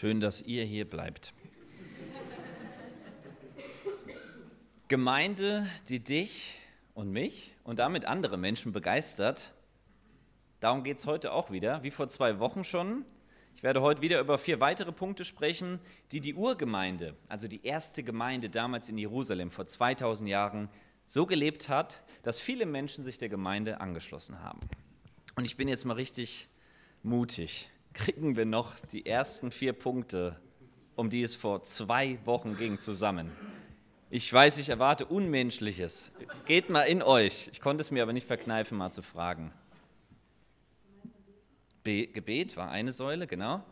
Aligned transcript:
Schön, 0.00 0.20
dass 0.20 0.42
ihr 0.42 0.62
hier 0.62 0.88
bleibt. 0.88 1.34
Gemeinde, 4.86 5.66
die 5.88 5.98
dich 5.98 6.56
und 6.94 7.10
mich 7.10 7.56
und 7.64 7.80
damit 7.80 8.04
andere 8.04 8.36
Menschen 8.36 8.70
begeistert. 8.70 9.52
Darum 10.60 10.84
geht 10.84 10.98
es 10.98 11.06
heute 11.06 11.32
auch 11.32 11.50
wieder, 11.50 11.82
wie 11.82 11.90
vor 11.90 12.08
zwei 12.08 12.38
Wochen 12.38 12.62
schon. 12.62 13.04
Ich 13.56 13.64
werde 13.64 13.82
heute 13.82 14.00
wieder 14.00 14.20
über 14.20 14.38
vier 14.38 14.60
weitere 14.60 14.92
Punkte 14.92 15.24
sprechen, 15.24 15.80
die 16.12 16.20
die 16.20 16.34
Urgemeinde, 16.34 17.16
also 17.26 17.48
die 17.48 17.66
erste 17.66 18.04
Gemeinde 18.04 18.50
damals 18.50 18.88
in 18.88 18.98
Jerusalem 18.98 19.50
vor 19.50 19.66
2000 19.66 20.30
Jahren, 20.30 20.68
so 21.06 21.26
gelebt 21.26 21.68
hat, 21.68 22.04
dass 22.22 22.38
viele 22.38 22.66
Menschen 22.66 23.02
sich 23.02 23.18
der 23.18 23.30
Gemeinde 23.30 23.80
angeschlossen 23.80 24.44
haben. 24.44 24.60
Und 25.34 25.44
ich 25.44 25.56
bin 25.56 25.66
jetzt 25.66 25.84
mal 25.84 25.94
richtig 25.94 26.48
mutig 27.02 27.68
kriegen 27.92 28.36
wir 28.36 28.46
noch 28.46 28.74
die 28.92 29.06
ersten 29.06 29.50
vier 29.50 29.72
Punkte, 29.72 30.40
um 30.96 31.10
die 31.10 31.22
es 31.22 31.36
vor 31.36 31.62
zwei 31.64 32.18
Wochen 32.24 32.56
ging, 32.56 32.78
zusammen. 32.78 33.30
Ich 34.10 34.32
weiß, 34.32 34.56
ich 34.58 34.70
erwarte 34.70 35.04
Unmenschliches. 35.04 36.10
Geht 36.46 36.70
mal 36.70 36.82
in 36.82 37.02
euch. 37.02 37.50
Ich 37.52 37.60
konnte 37.60 37.82
es 37.82 37.90
mir 37.90 38.02
aber 38.02 38.14
nicht 38.14 38.26
verkneifen, 38.26 38.78
mal 38.78 38.90
zu 38.90 39.02
fragen. 39.02 39.52
Be 41.82 42.06
Gebet 42.06 42.56
war 42.56 42.70
eine 42.70 42.92
Säule, 42.92 43.26
genau. 43.26 43.62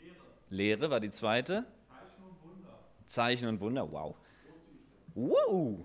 Lehre. 0.00 0.16
Lehre 0.48 0.90
war 0.90 1.00
die 1.00 1.10
zweite. 1.10 1.64
Zeichen 1.88 2.22
und 2.22 2.42
Wunder. 2.42 2.78
Zeichen 3.06 3.48
und 3.48 3.60
Wunder, 3.60 3.90
wow. 3.90 4.16
Wow, 5.14 5.84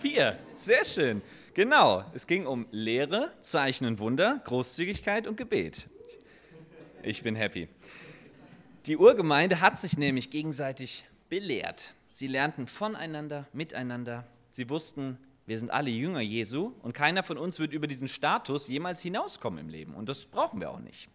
vier, 0.00 0.38
sehr 0.54 0.84
schön. 0.84 1.22
Genau, 1.54 2.04
es 2.14 2.28
ging 2.28 2.46
um 2.46 2.66
Lehre, 2.70 3.32
Zeichen 3.40 3.86
und 3.86 3.98
Wunder, 3.98 4.40
Großzügigkeit 4.44 5.26
und 5.26 5.36
Gebet. 5.36 5.88
Ich 7.02 7.22
bin 7.22 7.34
happy. 7.34 7.66
Die 8.86 8.98
Urgemeinde 8.98 9.62
hat 9.62 9.78
sich 9.78 9.96
nämlich 9.96 10.30
gegenseitig 10.30 11.06
belehrt. 11.30 11.94
Sie 12.10 12.26
lernten 12.26 12.66
voneinander, 12.66 13.46
miteinander. 13.54 14.26
Sie 14.52 14.68
wussten, 14.68 15.16
wir 15.46 15.58
sind 15.58 15.70
alle 15.70 15.88
Jünger 15.88 16.20
Jesu 16.20 16.72
und 16.82 16.92
keiner 16.92 17.22
von 17.22 17.38
uns 17.38 17.58
wird 17.58 17.72
über 17.72 17.86
diesen 17.86 18.06
Status 18.06 18.68
jemals 18.68 19.00
hinauskommen 19.00 19.60
im 19.60 19.68
Leben. 19.70 19.94
Und 19.94 20.10
das 20.10 20.26
brauchen 20.26 20.60
wir 20.60 20.70
auch 20.70 20.78
nicht. 20.78 21.08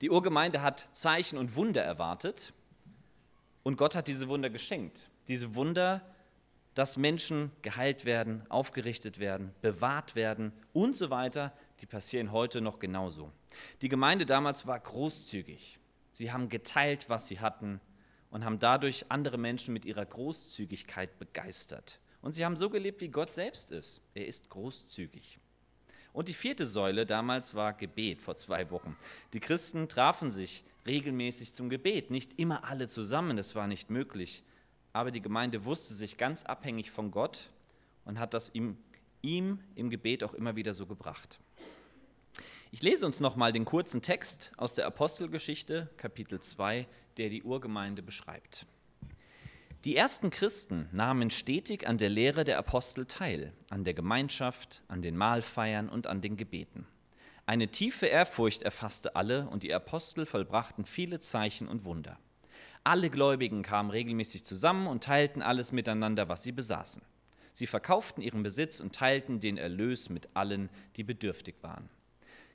Die 0.00 0.10
Urgemeinde 0.10 0.62
hat 0.62 0.88
Zeichen 0.92 1.36
und 1.36 1.56
Wunder 1.56 1.82
erwartet 1.82 2.52
und 3.64 3.76
Gott 3.76 3.96
hat 3.96 4.06
diese 4.06 4.28
Wunder 4.28 4.50
geschenkt. 4.50 5.10
Diese 5.26 5.56
Wunder, 5.56 6.00
dass 6.74 6.96
Menschen 6.96 7.50
geheilt 7.62 8.04
werden, 8.04 8.44
aufgerichtet 8.50 9.18
werden, 9.18 9.52
bewahrt 9.62 10.14
werden 10.14 10.52
und 10.72 10.94
so 10.94 11.10
weiter, 11.10 11.52
die 11.80 11.86
passieren 11.86 12.30
heute 12.30 12.60
noch 12.60 12.78
genauso. 12.78 13.32
Die 13.82 13.88
Gemeinde 13.88 14.26
damals 14.26 14.66
war 14.66 14.78
großzügig. 14.78 15.78
Sie 16.12 16.32
haben 16.32 16.48
geteilt, 16.48 17.08
was 17.08 17.26
sie 17.26 17.40
hatten 17.40 17.80
und 18.30 18.44
haben 18.44 18.58
dadurch 18.58 19.06
andere 19.10 19.38
Menschen 19.38 19.72
mit 19.72 19.84
ihrer 19.84 20.04
Großzügigkeit 20.04 21.18
begeistert. 21.18 22.00
Und 22.20 22.32
sie 22.32 22.44
haben 22.44 22.56
so 22.56 22.70
gelebt, 22.70 23.00
wie 23.00 23.08
Gott 23.08 23.32
selbst 23.32 23.70
ist. 23.70 24.00
Er 24.14 24.26
ist 24.26 24.48
großzügig. 24.48 25.38
Und 26.12 26.28
die 26.28 26.32
vierte 26.32 26.64
Säule 26.64 27.06
damals 27.06 27.54
war 27.54 27.72
Gebet 27.72 28.22
vor 28.22 28.36
zwei 28.36 28.70
Wochen. 28.70 28.96
Die 29.32 29.40
Christen 29.40 29.88
trafen 29.88 30.30
sich 30.30 30.64
regelmäßig 30.86 31.52
zum 31.52 31.68
Gebet. 31.68 32.10
Nicht 32.10 32.38
immer 32.38 32.64
alle 32.64 32.86
zusammen, 32.88 33.36
das 33.36 33.54
war 33.54 33.66
nicht 33.66 33.90
möglich. 33.90 34.44
Aber 34.92 35.10
die 35.10 35.20
Gemeinde 35.20 35.64
wusste 35.64 35.92
sich 35.92 36.16
ganz 36.16 36.44
abhängig 36.44 36.92
von 36.92 37.10
Gott 37.10 37.50
und 38.04 38.18
hat 38.18 38.32
das 38.32 38.54
ihm, 38.54 38.78
ihm 39.22 39.58
im 39.74 39.90
Gebet 39.90 40.22
auch 40.22 40.34
immer 40.34 40.54
wieder 40.54 40.72
so 40.72 40.86
gebracht. 40.86 41.40
Ich 42.74 42.82
lese 42.82 43.06
uns 43.06 43.20
nochmal 43.20 43.52
den 43.52 43.64
kurzen 43.64 44.02
Text 44.02 44.50
aus 44.56 44.74
der 44.74 44.88
Apostelgeschichte, 44.88 45.88
Kapitel 45.96 46.40
2, 46.40 46.88
der 47.18 47.28
die 47.28 47.44
Urgemeinde 47.44 48.02
beschreibt. 48.02 48.66
Die 49.84 49.94
ersten 49.94 50.30
Christen 50.30 50.88
nahmen 50.90 51.30
stetig 51.30 51.86
an 51.86 51.98
der 51.98 52.08
Lehre 52.08 52.42
der 52.42 52.58
Apostel 52.58 53.06
teil, 53.06 53.52
an 53.70 53.84
der 53.84 53.94
Gemeinschaft, 53.94 54.82
an 54.88 55.02
den 55.02 55.16
Mahlfeiern 55.16 55.88
und 55.88 56.08
an 56.08 56.20
den 56.20 56.36
Gebeten. 56.36 56.84
Eine 57.46 57.68
tiefe 57.68 58.06
Ehrfurcht 58.06 58.64
erfasste 58.64 59.14
alle 59.14 59.46
und 59.50 59.62
die 59.62 59.72
Apostel 59.72 60.26
vollbrachten 60.26 60.84
viele 60.84 61.20
Zeichen 61.20 61.68
und 61.68 61.84
Wunder. 61.84 62.18
Alle 62.82 63.08
Gläubigen 63.08 63.62
kamen 63.62 63.90
regelmäßig 63.90 64.44
zusammen 64.44 64.88
und 64.88 65.04
teilten 65.04 65.42
alles 65.42 65.70
miteinander, 65.70 66.28
was 66.28 66.42
sie 66.42 66.50
besaßen. 66.50 67.02
Sie 67.52 67.68
verkauften 67.68 68.20
ihren 68.20 68.42
Besitz 68.42 68.80
und 68.80 68.96
teilten 68.96 69.38
den 69.38 69.58
Erlös 69.58 70.08
mit 70.08 70.30
allen, 70.34 70.70
die 70.96 71.04
bedürftig 71.04 71.54
waren. 71.62 71.88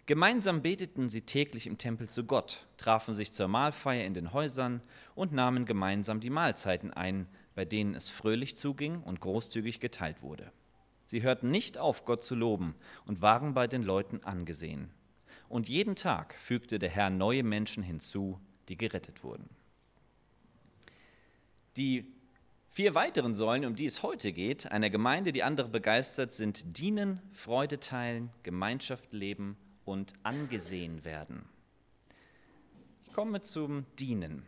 Gemeinsam 0.10 0.64
beteten 0.64 1.08
sie 1.08 1.22
täglich 1.22 1.68
im 1.68 1.78
Tempel 1.78 2.10
zu 2.10 2.24
Gott, 2.24 2.66
trafen 2.78 3.14
sich 3.14 3.32
zur 3.32 3.48
Mahlfeier 3.48 4.06
in 4.06 4.16
den 4.16 4.34
Häusern 4.34 4.82
und 5.14 5.34
nahmen 5.34 5.68
gemeinsam 5.68 6.20
die 6.20 6.32
Mahlzeiten 6.32 6.92
ein, 6.92 7.28
bei 7.54 7.64
denen 7.64 7.94
es 7.94 8.10
fröhlich 8.10 8.58
zuging 8.58 9.04
und 9.04 9.22
großzügig 9.22 9.80
geteilt 9.80 10.24
wurde. 10.24 10.52
Sie 11.06 11.22
hörten 11.22 11.52
nicht 11.52 11.78
auf, 11.78 12.06
Gott 12.06 12.24
zu 12.24 12.34
loben 12.34 12.74
und 13.06 13.22
waren 13.22 13.54
bei 13.54 13.68
den 13.68 13.84
Leuten 13.84 14.22
angesehen. 14.24 14.90
Und 15.48 15.70
jeden 15.70 15.96
Tag 15.96 16.34
fügte 16.34 16.80
der 16.80 16.90
Herr 16.90 17.12
neue 17.12 17.44
Menschen 17.44 17.84
hinzu, 17.84 18.40
die 18.68 18.80
gerettet 18.80 19.24
wurden. 19.24 19.48
Die 21.78 22.12
vier 22.68 22.96
weiteren 22.96 23.36
Säulen, 23.36 23.64
um 23.64 23.76
die 23.76 23.86
es 23.86 24.02
heute 24.02 24.34
geht, 24.34 24.72
einer 24.72 24.90
Gemeinde, 24.90 25.32
die 25.32 25.44
andere 25.44 25.70
begeistert, 25.70 26.34
sind 26.34 26.80
Dienen, 26.80 27.22
Freude 27.32 27.80
teilen, 27.80 28.32
Gemeinschaft 28.42 29.14
leben 29.14 29.56
und 29.90 30.14
angesehen 30.22 31.04
werden. 31.04 31.44
Ich 33.06 33.14
komme 33.14 33.42
zum 33.42 33.86
Dienen. 33.98 34.46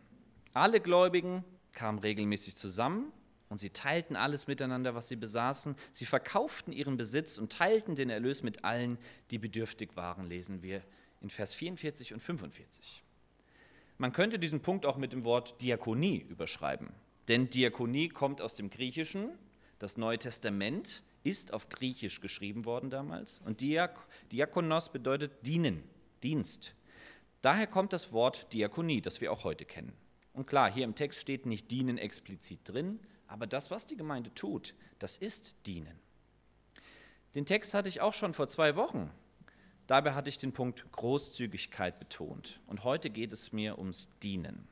Alle 0.52 0.80
Gläubigen 0.80 1.44
kamen 1.72 1.98
regelmäßig 1.98 2.54
zusammen 2.54 3.12
und 3.48 3.58
sie 3.58 3.70
teilten 3.70 4.14
alles 4.14 4.46
miteinander, 4.46 4.94
was 4.94 5.08
sie 5.08 5.16
besaßen. 5.16 5.74
Sie 5.90 6.06
verkauften 6.06 6.72
ihren 6.72 6.96
Besitz 6.96 7.38
und 7.38 7.52
teilten 7.52 7.96
den 7.96 8.08
Erlös 8.08 8.44
mit 8.44 8.64
allen, 8.64 8.98
die 9.32 9.38
bedürftig 9.38 9.96
waren, 9.96 10.26
lesen 10.26 10.62
wir 10.62 10.82
in 11.20 11.28
Vers 11.28 11.54
44 11.54 12.14
und 12.14 12.22
45. 12.22 13.02
Man 13.98 14.12
könnte 14.12 14.38
diesen 14.38 14.62
Punkt 14.62 14.86
auch 14.86 14.96
mit 14.96 15.12
dem 15.12 15.24
Wort 15.24 15.60
Diakonie 15.60 16.20
überschreiben. 16.28 16.90
Denn 17.26 17.50
Diakonie 17.50 18.08
kommt 18.08 18.40
aus 18.40 18.54
dem 18.54 18.70
Griechischen. 18.70 19.30
Das 19.80 19.96
Neue 19.96 20.18
Testament 20.18 21.02
ist 21.24 21.52
auf 21.52 21.68
Griechisch 21.68 22.20
geschrieben 22.20 22.64
worden 22.64 22.90
damals. 22.90 23.40
Und 23.44 23.60
Diak 23.60 24.06
Diakonos 24.30 24.90
bedeutet 24.90 25.46
dienen, 25.46 25.82
Dienst. 26.22 26.74
Daher 27.40 27.66
kommt 27.66 27.92
das 27.92 28.12
Wort 28.12 28.52
Diakonie, 28.52 29.00
das 29.00 29.20
wir 29.20 29.32
auch 29.32 29.44
heute 29.44 29.64
kennen. 29.64 29.92
Und 30.32 30.46
klar, 30.46 30.72
hier 30.72 30.84
im 30.84 30.94
Text 30.94 31.20
steht 31.20 31.46
nicht 31.46 31.70
dienen 31.70 31.98
explizit 31.98 32.60
drin, 32.64 33.00
aber 33.26 33.46
das, 33.46 33.70
was 33.70 33.86
die 33.86 33.96
Gemeinde 33.96 34.32
tut, 34.34 34.74
das 34.98 35.18
ist 35.18 35.56
dienen. 35.66 35.98
Den 37.34 37.46
Text 37.46 37.74
hatte 37.74 37.88
ich 37.88 38.00
auch 38.00 38.14
schon 38.14 38.34
vor 38.34 38.46
zwei 38.46 38.76
Wochen. 38.76 39.10
Dabei 39.86 40.14
hatte 40.14 40.28
ich 40.28 40.38
den 40.38 40.52
Punkt 40.52 40.90
Großzügigkeit 40.92 41.98
betont. 41.98 42.60
Und 42.66 42.84
heute 42.84 43.10
geht 43.10 43.32
es 43.32 43.52
mir 43.52 43.78
ums 43.78 44.08
Dienen. 44.22 44.68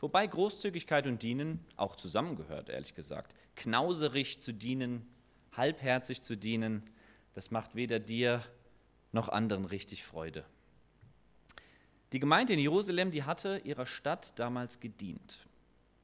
Wobei 0.00 0.26
Großzügigkeit 0.26 1.06
und 1.06 1.22
Dienen 1.22 1.64
auch 1.76 1.96
zusammengehört, 1.96 2.68
ehrlich 2.68 2.94
gesagt. 2.94 3.34
Knauserig 3.56 4.40
zu 4.40 4.52
dienen 4.52 5.06
halbherzig 5.52 6.22
zu 6.22 6.36
dienen, 6.36 6.82
das 7.34 7.50
macht 7.50 7.74
weder 7.74 7.98
dir 7.98 8.44
noch 9.12 9.28
anderen 9.28 9.64
richtig 9.64 10.04
Freude. 10.04 10.44
Die 12.12 12.20
Gemeinde 12.20 12.52
in 12.52 12.58
Jerusalem, 12.58 13.10
die 13.10 13.22
hatte 13.22 13.60
ihrer 13.64 13.86
Stadt 13.86 14.38
damals 14.38 14.80
gedient. 14.80 15.46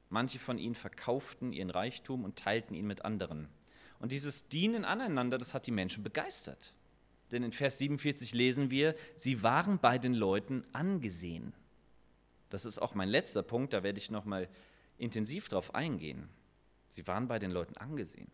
Manche 0.09 0.39
von 0.39 0.59
ihnen 0.59 0.75
verkauften 0.75 1.53
ihren 1.53 1.71
Reichtum 1.71 2.25
und 2.25 2.39
teilten 2.39 2.75
ihn 2.75 2.87
mit 2.87 3.05
anderen. 3.05 3.49
Und 3.99 4.13
dieses 4.13 4.49
Dienen 4.49 4.85
aneinander, 4.85 5.37
das 5.37 5.53
hat 5.53 5.67
die 5.67 5.71
Menschen 5.71 6.03
begeistert. 6.03 6.73
Denn 7.31 7.43
in 7.43 7.53
Vers 7.53 7.77
47 7.77 8.33
lesen 8.33 8.71
wir, 8.71 8.95
sie 9.17 9.43
waren 9.43 9.79
bei 9.81 9.99
den 9.99 10.15
Leuten 10.15 10.65
angesehen. 10.73 11.53
Das 12.49 12.65
ist 12.65 12.79
auch 12.79 12.95
mein 12.95 13.11
letzter 13.11 13.43
Punkt, 13.43 13.75
da 13.75 13.83
werde 13.83 13.99
ich 13.99 14.11
nochmal 14.11 14.49
intensiv 14.97 15.49
drauf 15.49 15.75
eingehen. 15.75 16.31
Sie 16.89 17.07
waren 17.07 17.29
bei 17.29 17.39
den 17.39 17.51
Leuten 17.51 17.77
angesehen 17.77 18.31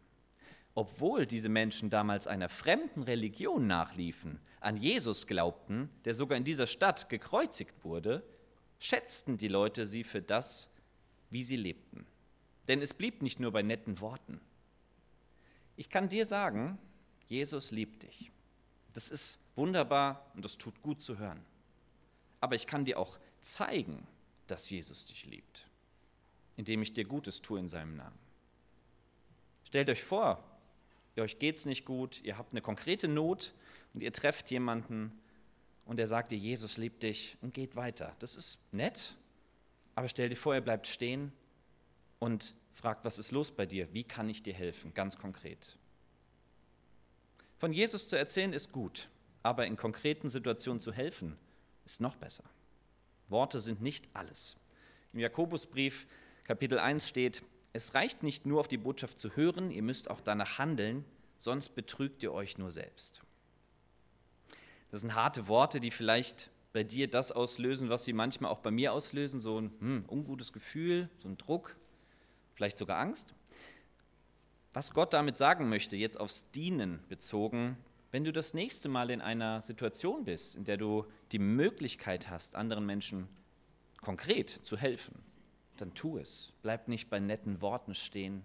obwohl 0.75 1.27
diese 1.27 1.49
Menschen 1.49 1.89
damals 1.89 2.27
einer 2.27 2.49
fremden 2.49 3.03
Religion 3.03 3.67
nachliefen, 3.67 4.41
an 4.61 4.77
Jesus 4.77 5.27
glaubten, 5.27 5.89
der 6.05 6.15
sogar 6.15 6.37
in 6.37 6.45
dieser 6.45 6.67
Stadt 6.67 7.09
gekreuzigt 7.09 7.85
wurde, 7.85 8.25
schätzten 8.79 9.39
die 9.39 9.49
Leute 9.49 9.87
sie 9.87 10.05
für 10.05 10.23
das, 10.23 10.71
wie 11.31 11.45
sie 11.45 11.57
lebten. 11.57 12.07
Denn 12.67 12.83
es 12.83 12.95
blieb 12.95 13.23
nicht 13.23 13.41
nur 13.41 13.53
bei 13.53 13.63
netten 13.63 14.01
Worten. 14.01 14.41
Ich 15.77 15.91
kann 15.91 16.09
dir 16.09 16.27
sagen, 16.27 16.79
Jesus 17.27 17.71
liebt 17.71 18.03
dich. 18.03 18.31
Das 18.93 19.09
ist 19.09 19.41
wunderbar 19.55 20.31
und 20.35 20.45
das 20.45 20.57
tut 20.57 20.81
gut 20.83 21.03
zu 21.03 21.19
hören. 21.19 21.45
Aber 22.41 22.55
ich 22.55 22.67
kann 22.67 22.85
dir 22.85 22.99
auch 22.99 23.19
zeigen, 23.43 24.07
dass 24.47 24.71
Jesus 24.71 25.07
dich 25.07 25.27
liebt, 25.27 25.69
indem 26.57 26.83
ich 26.83 26.93
dir 26.93 27.05
Gutes 27.05 27.43
tue 27.43 27.59
in 27.59 27.69
seinem 27.69 27.97
Namen. 27.97 28.19
Stellt 29.65 29.89
euch 29.89 30.05
vor, 30.05 30.54
euch 31.23 31.39
geht 31.39 31.57
es 31.59 31.67
nicht 31.67 31.85
gut, 31.85 32.23
ihr 32.25 32.37
habt 32.37 32.53
eine 32.53 32.61
konkrete 32.61 33.09
Not 33.09 33.55
und 33.93 34.03
ihr 34.03 34.13
trefft 34.13 34.51
jemanden 34.51 35.13
und 35.85 35.99
der 35.99 36.07
sagt 36.07 36.33
dir, 36.33 36.39
Jesus 36.39 36.77
liebt 36.77 37.03
dich 37.03 37.37
und 37.41 37.55
geht 37.55 37.77
weiter. 37.77 38.17
Das 38.19 38.35
ist 38.35 38.59
nett, 38.73 39.17
Aber 39.95 40.09
stell 40.09 40.29
dir 40.29 40.37
vor, 40.37 40.55
er 40.55 40.61
bleibt 40.61 40.87
stehen 40.87 41.33
und 42.19 42.55
fragt, 42.73 43.05
was 43.05 43.19
ist 43.19 43.31
los 43.31 43.51
bei 43.53 43.67
dir? 43.67 43.93
Wie 43.93 44.05
kann 44.05 44.29
ich 44.29 44.43
dir 44.43 44.55
helfen? 44.55 44.93
Ganz 44.95 45.17
konkret. 45.17 45.79
Von 47.59 47.73
Jesus 47.73 48.09
zu 48.09 48.17
erzählen 48.17 48.53
ist 48.53 48.73
gut, 48.73 49.09
aber 49.43 49.67
in 49.67 49.77
konkreten 49.77 50.29
Situationen 50.29 50.81
zu 50.81 50.93
helfen 50.93 51.37
ist 51.85 52.01
noch 52.01 52.17
besser. 52.17 52.45
Worte 53.29 53.61
sind 53.61 53.81
nicht 53.81 54.09
alles. 54.15 54.57
Im 55.13 55.21
Jakobusbrief 55.21 56.07
Kapitel 56.45 56.79
1 56.79 57.09
steht, 57.09 57.43
es 57.75 57.93
reicht 57.93 58.23
nicht 58.23 58.47
nur 58.47 58.61
auf 58.61 58.69
die 58.69 58.79
Botschaft 58.79 59.19
zu 59.19 59.37
hören, 59.37 59.71
ihr 59.73 59.83
müsst 59.83 60.09
auch 60.09 60.21
danach 60.21 60.59
handeln, 60.59 61.05
sonst 61.39 61.71
betrügt 61.71 62.23
ihr 62.23 62.33
euch 62.33 62.57
nur 62.57 62.71
selbst. 62.71 63.21
Das 64.93 65.01
sind 65.01 65.17
harte 65.17 65.49
Worte, 65.49 65.81
die 65.81 65.91
vielleicht 65.91 66.51
bei 66.73 66.85
dir 66.85 67.11
das 67.11 67.33
auslösen, 67.33 67.89
was 67.89 68.05
sie 68.05 68.13
manchmal 68.13 68.53
auch 68.53 68.61
bei 68.61 68.71
mir 68.71 68.93
auslösen, 68.93 69.41
so 69.41 69.61
ein 69.61 69.73
hm, 69.81 70.05
ungutes 70.09 70.53
Gefühl, 70.53 71.11
so 71.19 71.29
ein 71.29 71.37
Druck, 71.37 71.77
vielleicht 72.55 72.79
sogar 72.79 72.99
Angst. 73.01 73.35
Was 74.73 74.93
Gott 74.93 75.13
damit 75.13 75.37
sagen 75.37 75.69
möchte, 75.69 75.97
jetzt 75.97 76.19
aufs 76.19 76.49
Dienen 76.53 77.03
bezogen, 77.09 77.77
wenn 78.13 78.23
du 78.23 78.33
das 78.33 78.55
nächste 78.55 78.89
Mal 78.89 79.11
in 79.11 79.21
einer 79.21 79.61
Situation 79.61 80.25
bist, 80.25 80.55
in 80.55 80.63
der 80.63 80.77
du 80.77 81.07
die 81.33 81.41
Möglichkeit 81.41 82.31
hast, 82.31 82.55
anderen 82.55 82.87
Menschen 82.87 83.27
konkret 84.01 84.49
zu 84.49 84.77
helfen, 84.77 85.24
dann 85.81 85.95
tu 85.95 86.19
es. 86.19 86.53
Bleib 86.63 86.89
nicht 86.89 87.11
bei 87.11 87.21
netten 87.21 87.61
Worten 87.61 87.95
stehen, 87.95 88.43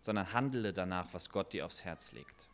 sondern 0.00 0.32
handle 0.32 0.72
danach, 0.72 1.08
was 1.12 1.30
Gott 1.30 1.52
dir 1.52 1.66
aufs 1.66 1.84
Herz 1.84 2.12
legt. 2.12 2.48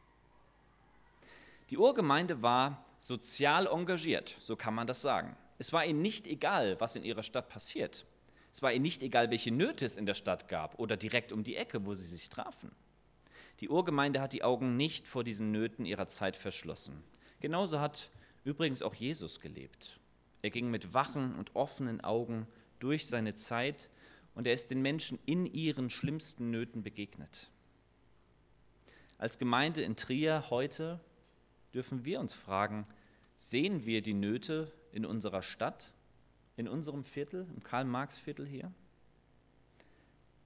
Die 1.70 1.78
Urgemeinde 1.78 2.42
war 2.42 2.84
sozial 2.98 3.66
engagiert, 3.66 4.36
so 4.40 4.56
kann 4.56 4.74
man 4.74 4.86
das 4.86 5.02
sagen. 5.02 5.36
Es 5.58 5.72
war 5.72 5.84
ihnen 5.84 6.00
nicht 6.00 6.26
egal, 6.26 6.80
was 6.80 6.96
in 6.96 7.04
ihrer 7.04 7.22
Stadt 7.22 7.48
passiert. 7.48 8.06
Es 8.52 8.62
war 8.62 8.72
ihnen 8.72 8.82
nicht 8.82 9.02
egal, 9.02 9.30
welche 9.30 9.50
Nöte 9.50 9.84
es 9.84 9.96
in 9.96 10.06
der 10.06 10.14
Stadt 10.14 10.48
gab 10.48 10.78
oder 10.78 10.96
direkt 10.96 11.32
um 11.32 11.44
die 11.44 11.56
Ecke, 11.56 11.84
wo 11.84 11.94
sie 11.94 12.06
sich 12.06 12.28
trafen. 12.28 12.70
Die 13.60 13.68
Urgemeinde 13.68 14.20
hat 14.20 14.32
die 14.32 14.44
Augen 14.44 14.76
nicht 14.76 15.06
vor 15.08 15.24
diesen 15.24 15.50
Nöten 15.50 15.84
ihrer 15.84 16.06
Zeit 16.06 16.36
verschlossen. 16.36 17.02
Genauso 17.40 17.80
hat 17.80 18.10
übrigens 18.44 18.82
auch 18.82 18.94
Jesus 18.94 19.40
gelebt. 19.40 19.98
Er 20.42 20.50
ging 20.50 20.70
mit 20.70 20.94
wachen 20.94 21.34
und 21.34 21.54
offenen 21.56 22.00
Augen 22.00 22.46
durch 22.78 23.08
seine 23.08 23.34
Zeit 23.34 23.90
und 24.38 24.46
er 24.46 24.54
ist 24.54 24.70
den 24.70 24.82
Menschen 24.82 25.18
in 25.26 25.46
ihren 25.46 25.90
schlimmsten 25.90 26.52
Nöten 26.52 26.84
begegnet. 26.84 27.50
Als 29.18 29.36
Gemeinde 29.36 29.82
in 29.82 29.96
Trier 29.96 30.44
heute 30.48 31.00
dürfen 31.74 32.04
wir 32.04 32.20
uns 32.20 32.34
fragen, 32.34 32.86
sehen 33.34 33.84
wir 33.84 34.00
die 34.00 34.14
Nöte 34.14 34.72
in 34.92 35.04
unserer 35.04 35.42
Stadt, 35.42 35.92
in 36.56 36.68
unserem 36.68 37.02
Viertel, 37.02 37.48
im 37.52 37.64
Karl-Marx-Viertel 37.64 38.46
hier? 38.46 38.72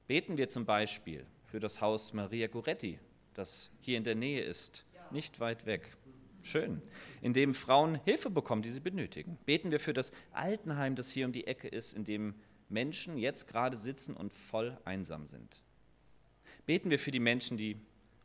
Beten 0.07 0.39
wir 0.39 0.49
zum 0.49 0.65
Beispiel 0.65 1.27
für 1.45 1.61
das 1.61 1.83
Haus 1.83 2.15
Maria 2.15 2.47
Goretti, 2.47 2.99
das 3.35 3.69
hier 3.79 3.99
in 3.99 4.05
der 4.05 4.15
Nähe 4.15 4.41
ist, 4.41 4.87
nicht 5.11 5.39
weit 5.39 5.67
weg. 5.67 5.99
Schön. 6.41 6.81
In 7.21 7.35
dem 7.35 7.53
Frauen 7.53 8.01
Hilfe 8.07 8.31
bekommen, 8.31 8.63
die 8.63 8.71
sie 8.71 8.81
benötigen. 8.81 9.37
Beten 9.45 9.71
wir 9.71 9.81
für 9.81 9.93
das 9.93 10.13
Altenheim, 10.33 10.95
das 10.97 11.11
hier 11.11 11.27
um 11.27 11.33
die 11.33 11.47
Ecke 11.47 11.69
ist, 11.69 11.93
in 11.93 12.07
dem 12.07 12.35
Menschen 12.73 13.19
jetzt 13.19 13.47
gerade 13.47 13.77
sitzen 13.77 14.17
und 14.17 14.33
voll 14.33 14.79
einsam 14.85 15.27
sind. 15.27 15.63
Beten 16.67 16.91
wir 16.91 16.99
für 16.99 17.11
die 17.11 17.21
Menschen, 17.21 17.57
die 17.57 17.77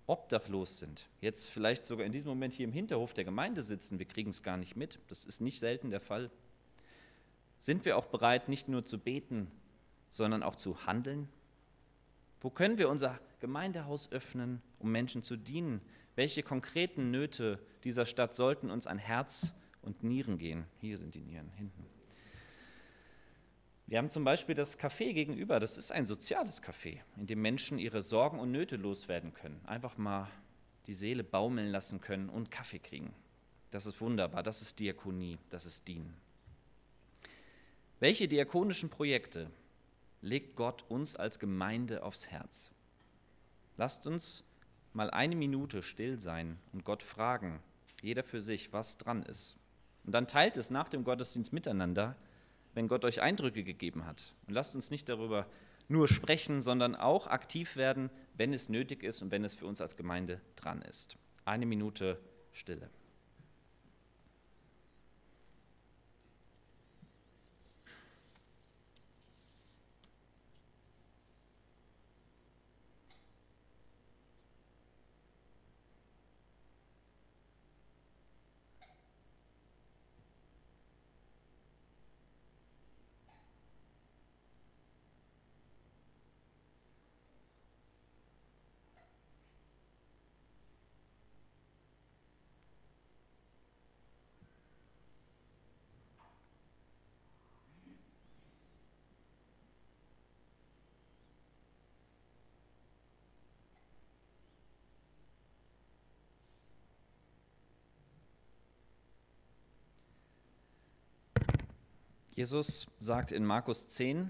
obdachlos 0.08 0.78
sind, 0.80 1.08
jetzt 1.20 1.50
vielleicht 1.50 1.86
sogar 1.86 2.06
in 2.06 2.14
diesem 2.14 2.30
Moment 2.30 2.54
hier 2.54 2.64
im 2.64 2.72
Hinterhof 2.72 3.14
der 3.14 3.26
Gemeinde 3.26 3.62
sitzen, 3.62 4.00
wir 4.00 4.06
kriegen 4.06 4.30
es 4.30 4.42
gar 4.42 4.56
nicht 4.58 4.78
mit, 4.78 5.00
das 5.08 5.26
ist 5.26 5.42
nicht 5.42 5.60
selten 5.60 5.90
der 5.90 6.00
Fall. 6.00 6.32
Sind 7.60 7.84
wir 7.84 7.98
auch 7.98 8.06
bereit, 8.06 8.48
nicht 8.48 8.70
nur 8.70 8.84
zu 8.84 9.00
beten, 9.00 9.52
sondern 10.10 10.44
auch 10.44 10.56
zu 10.56 10.86
handeln? 10.86 11.28
Wo 12.40 12.50
können 12.50 12.78
wir 12.78 12.90
unser 12.90 13.20
Gemeindehaus 13.40 14.12
öffnen, 14.12 14.62
um 14.80 14.92
Menschen 14.92 15.24
zu 15.24 15.36
dienen? 15.36 15.82
Welche 16.16 16.44
konkreten 16.44 17.12
Nöte 17.12 17.60
dieser 17.84 18.06
Stadt 18.06 18.34
sollten 18.34 18.72
uns 18.72 18.88
an 18.88 19.00
Herz 19.00 19.54
und 19.82 20.04
Nieren 20.04 20.38
gehen? 20.38 20.66
Hier 20.80 20.98
sind 20.98 21.16
die 21.16 21.22
Nieren 21.22 21.50
hinten. 21.56 21.97
Wir 23.89 24.00
haben 24.00 24.10
zum 24.10 24.25
Beispiel 24.25 24.54
das 24.54 24.78
Café 24.78 25.13
gegenüber. 25.13 25.62
Das 25.62 25.78
ist 25.78 25.92
ein 25.92 26.06
soziales 26.06 26.62
Café, 26.62 27.00
in 27.16 27.25
dem 27.25 27.42
Menschen 27.42 27.80
ihre 27.80 28.01
Sorgen 28.01 28.38
und 28.38 28.51
Nöte 28.51 28.75
loswerden 28.75 29.34
können. 29.34 29.62
Einfach 29.66 29.98
mal 29.98 30.28
die 30.88 30.94
Seele 30.94 31.24
baumeln 31.24 31.69
lassen 31.69 32.01
können 32.01 32.28
und 32.28 32.51
Kaffee 32.51 32.80
kriegen. 32.80 33.13
Das 33.72 33.86
ist 33.86 34.01
wunderbar. 34.01 34.44
Das 34.44 34.62
ist 34.62 34.80
Diakonie. 34.80 35.38
Das 35.50 35.66
ist 35.66 35.88
Dienen. 35.88 36.13
Welche 38.01 38.28
diakonischen 38.28 38.89
Projekte 38.89 39.50
legt 40.22 40.57
Gott 40.57 40.84
uns 40.89 41.16
als 41.16 41.39
Gemeinde 41.39 42.04
aufs 42.04 42.28
Herz. 42.28 42.72
Lasst 43.78 44.06
uns 44.06 44.44
mal 44.92 45.10
eine 45.10 45.36
Minute 45.36 45.81
still 45.81 46.19
sein 46.19 46.60
und 46.74 46.84
Gott 46.84 47.04
fragen, 47.04 47.62
jeder 48.01 48.24
für 48.24 48.42
sich, 48.42 48.74
was 48.74 48.98
dran 48.98 49.24
ist. 49.24 49.56
Und 50.04 50.12
dann 50.12 50.28
teilt 50.28 50.57
es 50.57 50.69
nach 50.69 50.89
dem 50.89 51.06
Gottesdienst 51.06 51.54
miteinander, 51.54 52.18
wenn 52.77 52.88
Gott 52.88 53.03
euch 53.03 53.21
Eindrücke 53.21 53.63
gegeben 53.63 54.06
hat. 54.06 54.35
Und 54.47 54.53
lasst 54.53 54.75
uns 54.75 54.91
nicht 54.91 55.09
darüber 55.09 55.47
nur 55.88 56.07
sprechen, 56.07 56.62
sondern 56.62 56.95
auch 56.95 57.25
aktiv 57.25 57.75
werden, 57.75 58.12
wenn 58.35 58.53
es 58.53 58.69
nötig 58.69 59.03
ist 59.03 59.24
und 59.24 59.31
wenn 59.31 59.44
es 59.44 59.56
für 59.56 59.65
uns 59.65 59.81
als 59.81 59.97
Gemeinde 59.97 60.39
dran 60.56 60.83
ist. 60.83 61.18
Eine 61.44 61.65
Minute 61.65 62.19
Stille. 62.51 62.89
Jesus 112.38 112.86
sagt 113.00 113.32
in 113.32 113.44
Markus 113.44 113.88
10, 113.88 114.29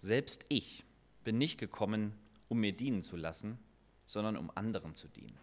selbst 0.00 0.44
ich 0.50 0.84
bin 1.24 1.38
nicht 1.38 1.56
gekommen, 1.56 2.12
um 2.50 2.60
mir 2.60 2.74
dienen 2.74 3.00
zu 3.00 3.16
lassen, 3.16 3.58
sondern 4.04 4.36
um 4.36 4.50
anderen 4.54 4.94
zu 4.94 5.08
dienen. 5.08 5.38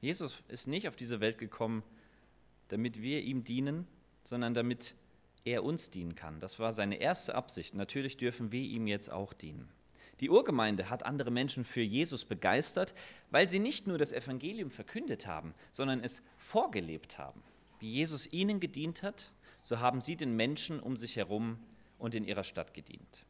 Jesus 0.00 0.42
ist 0.48 0.66
nicht 0.66 0.88
auf 0.88 0.96
diese 0.96 1.20
Welt 1.20 1.38
gekommen, 1.38 1.84
damit 2.66 3.00
wir 3.00 3.22
ihm 3.22 3.44
dienen, 3.44 3.86
sondern 4.24 4.52
damit 4.52 4.96
er 5.44 5.62
uns 5.62 5.90
dienen 5.90 6.16
kann. 6.16 6.40
Das 6.40 6.58
war 6.58 6.72
seine 6.72 6.96
erste 6.96 7.36
Absicht. 7.36 7.72
Natürlich 7.72 8.16
dürfen 8.16 8.50
wir 8.50 8.62
ihm 8.62 8.88
jetzt 8.88 9.12
auch 9.12 9.32
dienen. 9.32 9.68
Die 10.18 10.28
Urgemeinde 10.28 10.90
hat 10.90 11.04
andere 11.04 11.30
Menschen 11.30 11.64
für 11.64 11.82
Jesus 11.82 12.24
begeistert, 12.24 12.94
weil 13.30 13.48
sie 13.48 13.60
nicht 13.60 13.86
nur 13.86 13.96
das 13.96 14.12
Evangelium 14.12 14.72
verkündet 14.72 15.28
haben, 15.28 15.54
sondern 15.70 16.02
es 16.02 16.20
vorgelebt 16.36 17.18
haben. 17.18 17.44
Wie 17.80 17.90
Jesus 17.90 18.32
ihnen 18.32 18.60
gedient 18.60 19.02
hat, 19.02 19.32
so 19.62 19.80
haben 19.80 20.00
sie 20.00 20.16
den 20.16 20.36
Menschen 20.36 20.80
um 20.80 20.96
sich 20.96 21.16
herum 21.16 21.58
und 21.98 22.14
in 22.14 22.24
ihrer 22.24 22.44
Stadt 22.44 22.74
gedient. 22.74 23.26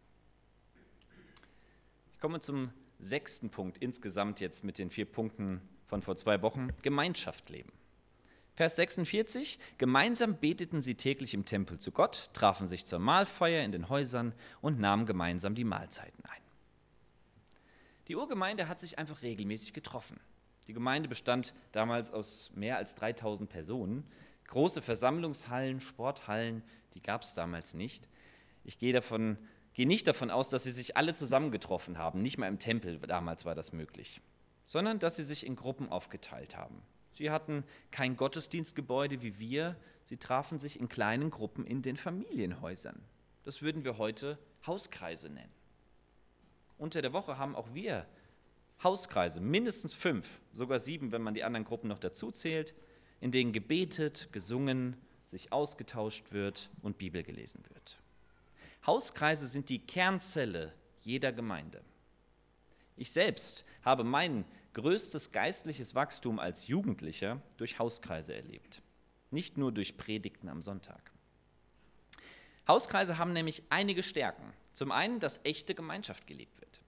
Ich 2.12 2.20
komme 2.20 2.40
zum 2.40 2.70
sechsten 2.98 3.50
Punkt 3.50 3.78
insgesamt 3.78 4.40
jetzt 4.40 4.64
mit 4.64 4.78
den 4.78 4.90
vier 4.90 5.06
Punkten 5.06 5.60
von 5.86 6.02
vor 6.02 6.16
zwei 6.16 6.42
Wochen, 6.42 6.68
Gemeinschaft 6.82 7.50
leben. 7.50 7.72
Vers 8.54 8.76
46, 8.76 9.58
gemeinsam 9.76 10.38
beteten 10.38 10.80
sie 10.80 10.94
täglich 10.94 11.34
im 11.34 11.44
Tempel 11.44 11.78
zu 11.78 11.92
Gott, 11.92 12.30
trafen 12.32 12.66
sich 12.66 12.86
zur 12.86 12.98
Mahlfeier 12.98 13.62
in 13.62 13.70
den 13.70 13.90
Häusern 13.90 14.32
und 14.62 14.80
nahmen 14.80 15.04
gemeinsam 15.04 15.54
die 15.54 15.64
Mahlzeiten 15.64 16.24
ein. 16.24 16.42
Die 18.08 18.16
Urgemeinde 18.16 18.66
hat 18.68 18.80
sich 18.80 18.98
einfach 18.98 19.20
regelmäßig 19.20 19.74
getroffen. 19.74 20.18
Die 20.68 20.72
Gemeinde 20.72 21.08
bestand 21.08 21.52
damals 21.72 22.10
aus 22.10 22.50
mehr 22.54 22.78
als 22.78 22.94
3000 22.94 23.50
Personen, 23.50 24.04
Große 24.48 24.82
Versammlungshallen, 24.82 25.80
Sporthallen, 25.80 26.62
die 26.94 27.02
gab 27.02 27.22
es 27.22 27.34
damals 27.34 27.74
nicht. 27.74 28.08
Ich 28.64 28.78
gehe, 28.78 28.92
davon, 28.92 29.38
gehe 29.74 29.86
nicht 29.86 30.06
davon 30.06 30.30
aus, 30.30 30.48
dass 30.48 30.64
sie 30.64 30.72
sich 30.72 30.96
alle 30.96 31.14
zusammengetroffen 31.14 31.98
haben, 31.98 32.22
nicht 32.22 32.38
mal 32.38 32.48
im 32.48 32.58
Tempel, 32.58 32.98
damals 32.98 33.44
war 33.44 33.54
das 33.54 33.72
möglich, 33.72 34.20
sondern 34.64 34.98
dass 34.98 35.16
sie 35.16 35.24
sich 35.24 35.46
in 35.46 35.56
Gruppen 35.56 35.88
aufgeteilt 35.88 36.56
haben. 36.56 36.82
Sie 37.12 37.30
hatten 37.30 37.64
kein 37.90 38.16
Gottesdienstgebäude 38.16 39.22
wie 39.22 39.38
wir. 39.38 39.76
Sie 40.04 40.18
trafen 40.18 40.60
sich 40.60 40.78
in 40.78 40.88
kleinen 40.88 41.30
Gruppen 41.30 41.64
in 41.64 41.80
den 41.80 41.96
Familienhäusern. 41.96 43.00
Das 43.42 43.62
würden 43.62 43.84
wir 43.84 43.96
heute 43.96 44.38
Hauskreise 44.66 45.30
nennen. 45.30 45.52
Unter 46.76 47.00
der 47.00 47.14
Woche 47.14 47.38
haben 47.38 47.56
auch 47.56 47.72
wir 47.72 48.06
Hauskreise, 48.82 49.40
mindestens 49.40 49.94
fünf, 49.94 50.40
sogar 50.52 50.78
sieben, 50.78 51.10
wenn 51.10 51.22
man 51.22 51.32
die 51.32 51.44
anderen 51.44 51.64
Gruppen 51.64 51.88
noch 51.88 51.98
dazu 51.98 52.30
zählt, 52.30 52.74
in 53.20 53.30
denen 53.30 53.52
gebetet, 53.52 54.28
gesungen, 54.32 54.96
sich 55.26 55.52
ausgetauscht 55.52 56.32
wird 56.32 56.70
und 56.82 56.98
Bibel 56.98 57.22
gelesen 57.22 57.62
wird. 57.68 57.98
Hauskreise 58.86 59.46
sind 59.48 59.68
die 59.68 59.80
Kernzelle 59.80 60.72
jeder 61.00 61.32
Gemeinde. 61.32 61.82
Ich 62.96 63.10
selbst 63.10 63.64
habe 63.82 64.04
mein 64.04 64.44
größtes 64.74 65.32
geistliches 65.32 65.94
Wachstum 65.94 66.38
als 66.38 66.66
Jugendlicher 66.68 67.42
durch 67.56 67.78
Hauskreise 67.78 68.34
erlebt, 68.34 68.82
nicht 69.30 69.58
nur 69.58 69.72
durch 69.72 69.96
Predigten 69.96 70.48
am 70.48 70.62
Sonntag. 70.62 71.12
Hauskreise 72.68 73.18
haben 73.18 73.32
nämlich 73.32 73.62
einige 73.70 74.02
Stärken. 74.02 74.52
Zum 74.72 74.92
einen, 74.92 75.20
dass 75.20 75.40
echte 75.44 75.74
Gemeinschaft 75.74 76.26
gelebt 76.26 76.60
wird. 76.60 76.80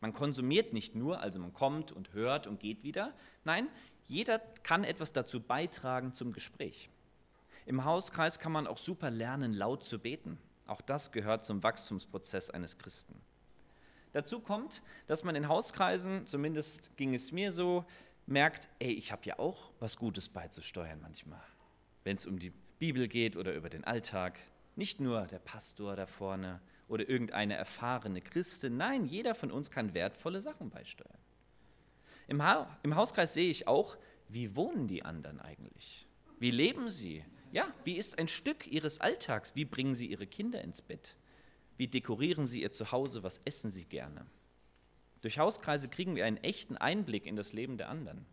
Man 0.00 0.12
konsumiert 0.12 0.72
nicht 0.72 0.94
nur, 0.94 1.20
also 1.20 1.38
man 1.38 1.52
kommt 1.52 1.92
und 1.92 2.12
hört 2.12 2.46
und 2.46 2.60
geht 2.60 2.82
wieder. 2.82 3.14
Nein, 3.44 3.68
jeder 4.08 4.38
kann 4.38 4.84
etwas 4.84 5.12
dazu 5.12 5.40
beitragen 5.40 6.12
zum 6.12 6.32
Gespräch. 6.32 6.88
Im 7.66 7.84
Hauskreis 7.84 8.38
kann 8.38 8.52
man 8.52 8.66
auch 8.66 8.78
super 8.78 9.10
lernen, 9.10 9.52
laut 9.52 9.84
zu 9.86 9.98
beten. 9.98 10.38
Auch 10.66 10.80
das 10.80 11.12
gehört 11.12 11.44
zum 11.44 11.62
Wachstumsprozess 11.62 12.50
eines 12.50 12.78
Christen. 12.78 13.20
Dazu 14.12 14.40
kommt, 14.40 14.82
dass 15.08 15.24
man 15.24 15.36
in 15.36 15.48
Hauskreisen, 15.48 16.26
zumindest 16.26 16.96
ging 16.96 17.14
es 17.14 17.32
mir 17.32 17.52
so, 17.52 17.84
merkt, 18.26 18.68
ey, 18.78 18.92
ich 18.92 19.12
habe 19.12 19.22
ja 19.24 19.38
auch 19.38 19.70
was 19.78 19.96
Gutes 19.96 20.28
beizusteuern 20.28 21.00
manchmal, 21.00 21.42
wenn 22.04 22.16
es 22.16 22.26
um 22.26 22.38
die 22.38 22.52
Bibel 22.78 23.08
geht 23.08 23.36
oder 23.36 23.54
über 23.54 23.68
den 23.68 23.84
Alltag. 23.84 24.38
Nicht 24.74 25.00
nur 25.00 25.26
der 25.26 25.38
Pastor 25.38 25.96
da 25.96 26.06
vorne 26.06 26.60
oder 26.88 27.08
irgendeine 27.08 27.54
erfahrene 27.54 28.20
Christin, 28.20 28.76
nein, 28.76 29.06
jeder 29.06 29.34
von 29.34 29.50
uns 29.50 29.70
kann 29.70 29.94
wertvolle 29.94 30.40
Sachen 30.40 30.70
beisteuern. 30.70 31.18
Im, 32.28 32.42
ha 32.42 32.78
Im 32.82 32.96
Hauskreis 32.96 33.34
sehe 33.34 33.50
ich 33.50 33.68
auch, 33.68 33.96
wie 34.28 34.56
wohnen 34.56 34.88
die 34.88 35.04
anderen 35.04 35.40
eigentlich? 35.40 36.06
Wie 36.38 36.50
leben 36.50 36.88
sie? 36.88 37.24
Ja, 37.52 37.66
wie 37.84 37.96
ist 37.96 38.18
ein 38.18 38.28
Stück 38.28 38.66
ihres 38.66 39.00
Alltags? 39.00 39.54
Wie 39.54 39.64
bringen 39.64 39.94
sie 39.94 40.06
ihre 40.06 40.26
Kinder 40.26 40.60
ins 40.62 40.82
Bett? 40.82 41.16
Wie 41.76 41.88
dekorieren 41.88 42.46
sie 42.46 42.62
ihr 42.62 42.70
Zuhause? 42.70 43.22
Was 43.22 43.40
essen 43.44 43.70
sie 43.70 43.84
gerne? 43.84 44.26
Durch 45.20 45.38
Hauskreise 45.38 45.88
kriegen 45.88 46.16
wir 46.16 46.24
einen 46.24 46.36
echten 46.38 46.76
Einblick 46.76 47.26
in 47.26 47.36
das 47.36 47.52
Leben 47.52 47.78
der 47.78 47.88
anderen. 47.88 48.26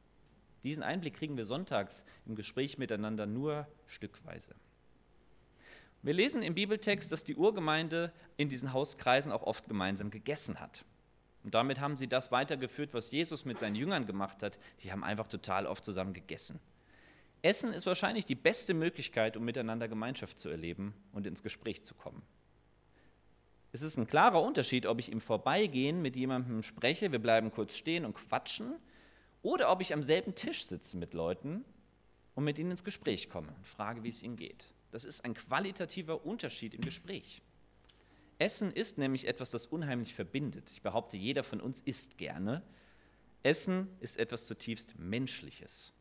Diesen 0.63 0.83
Einblick 0.83 1.15
kriegen 1.15 1.37
wir 1.37 1.45
sonntags 1.45 2.05
im 2.25 2.35
Gespräch 2.35 2.77
miteinander 2.77 3.25
nur 3.25 3.67
stückweise. 3.85 4.55
Wir 6.01 6.13
lesen 6.13 6.41
im 6.41 6.55
Bibeltext, 6.55 7.11
dass 7.11 7.23
die 7.23 7.35
Urgemeinde 7.35 8.11
in 8.37 8.49
diesen 8.49 8.73
Hauskreisen 8.73 9.31
auch 9.31 9.43
oft 9.43 9.67
gemeinsam 9.67 10.09
gegessen 10.09 10.59
hat. 10.59 10.83
Und 11.43 11.53
damit 11.53 11.79
haben 11.79 11.97
sie 11.97 12.07
das 12.07 12.31
weitergeführt, 12.31 12.93
was 12.93 13.11
Jesus 13.11 13.45
mit 13.45 13.59
seinen 13.59 13.75
Jüngern 13.75 14.05
gemacht 14.05 14.41
hat. 14.43 14.57
Die 14.81 14.91
haben 14.91 15.03
einfach 15.03 15.27
total 15.27 15.67
oft 15.67 15.83
zusammen 15.83 16.13
gegessen. 16.13 16.59
Essen 17.41 17.73
ist 17.73 17.85
wahrscheinlich 17.85 18.25
die 18.25 18.35
beste 18.35 18.73
Möglichkeit, 18.73 19.35
um 19.35 19.43
miteinander 19.43 19.89
Gemeinschaft 19.89 20.39
zu 20.39 20.47
erleben 20.47 20.93
und 21.11 21.27
ins 21.27 21.43
Gespräch 21.43 21.83
zu 21.83 21.93
kommen. 21.93 22.21
Es 23.73 23.81
ist 23.81 23.97
ein 23.97 24.07
klarer 24.07 24.41
Unterschied, 24.41 24.85
ob 24.85 24.99
ich 24.99 25.11
im 25.11 25.19
Vorbeigehen 25.19 26.01
mit 26.01 26.15
jemandem 26.15 26.63
spreche, 26.63 27.11
wir 27.11 27.19
bleiben 27.19 27.51
kurz 27.51 27.75
stehen 27.75 28.05
und 28.05 28.13
quatschen, 28.13 28.75
oder 29.41 29.71
ob 29.71 29.81
ich 29.81 29.93
am 29.93 30.03
selben 30.03 30.35
Tisch 30.35 30.65
sitze 30.65 30.95
mit 30.95 31.13
Leuten 31.13 31.65
und 32.33 32.45
mit 32.45 32.57
ihnen 32.59 32.71
ins 32.71 32.85
Gespräch 32.85 33.29
komme 33.29 33.49
und 33.49 33.67
frage, 33.67 34.03
wie 34.03 34.09
es 34.09 34.23
ihnen 34.23 34.37
geht. 34.37 34.67
Das 34.91 35.03
ist 35.03 35.25
ein 35.25 35.33
qualitativer 35.33 36.25
Unterschied 36.25 36.73
im 36.73 36.81
Gespräch. 36.81 37.41
Essen 38.39 38.71
ist 38.71 38.97
nämlich 38.97 39.27
etwas, 39.27 39.51
das 39.51 39.67
unheimlich 39.67 40.13
verbindet. 40.13 40.71
Ich 40.71 40.81
behaupte, 40.81 41.17
jeder 41.17 41.43
von 41.43 41.61
uns 41.61 41.81
isst 41.81 42.17
gerne. 42.17 42.63
Essen 43.43 43.89
ist 43.99 44.17
etwas 44.17 44.47
zutiefst 44.47 44.97
Menschliches. 44.97 45.93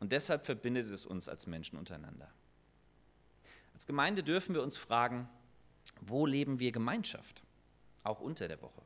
Und 0.00 0.12
deshalb 0.12 0.44
verbindet 0.44 0.90
es 0.90 1.06
uns 1.06 1.28
als 1.28 1.46
Menschen 1.46 1.78
untereinander. 1.78 2.30
Als 3.72 3.86
Gemeinde 3.86 4.22
dürfen 4.22 4.54
wir 4.54 4.62
uns 4.62 4.76
fragen, 4.76 5.28
wo 6.00 6.26
leben 6.26 6.58
wir 6.58 6.72
Gemeinschaft? 6.72 7.42
Auch 8.02 8.20
unter 8.20 8.48
der 8.48 8.60
Woche. 8.60 8.82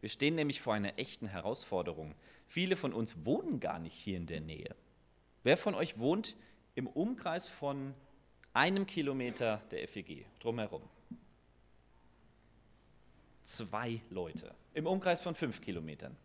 Wir 0.00 0.10
stehen 0.10 0.34
nämlich 0.34 0.60
vor 0.60 0.74
einer 0.74 0.98
echten 0.98 1.26
Herausforderung. 1.26 2.14
Viele 2.46 2.76
von 2.76 2.92
uns 2.92 3.24
wohnen 3.24 3.60
gar 3.60 3.78
nicht 3.78 3.94
hier 3.94 4.16
in 4.16 4.26
der 4.26 4.40
Nähe. 4.40 4.76
Wer 5.42 5.56
von 5.56 5.74
euch 5.74 5.98
wohnt 5.98 6.36
im 6.74 6.86
Umkreis 6.86 7.48
von 7.48 7.94
einem 8.52 8.86
Kilometer 8.86 9.62
der 9.70 9.88
FEG 9.88 10.26
drumherum? 10.40 10.82
Zwei 13.46 14.00
Leute. 14.10 14.52
Im 14.74 14.88
Umkreis 14.88 15.20
von 15.20 15.36
fünf 15.36 15.60
Kilometern. 15.60 16.16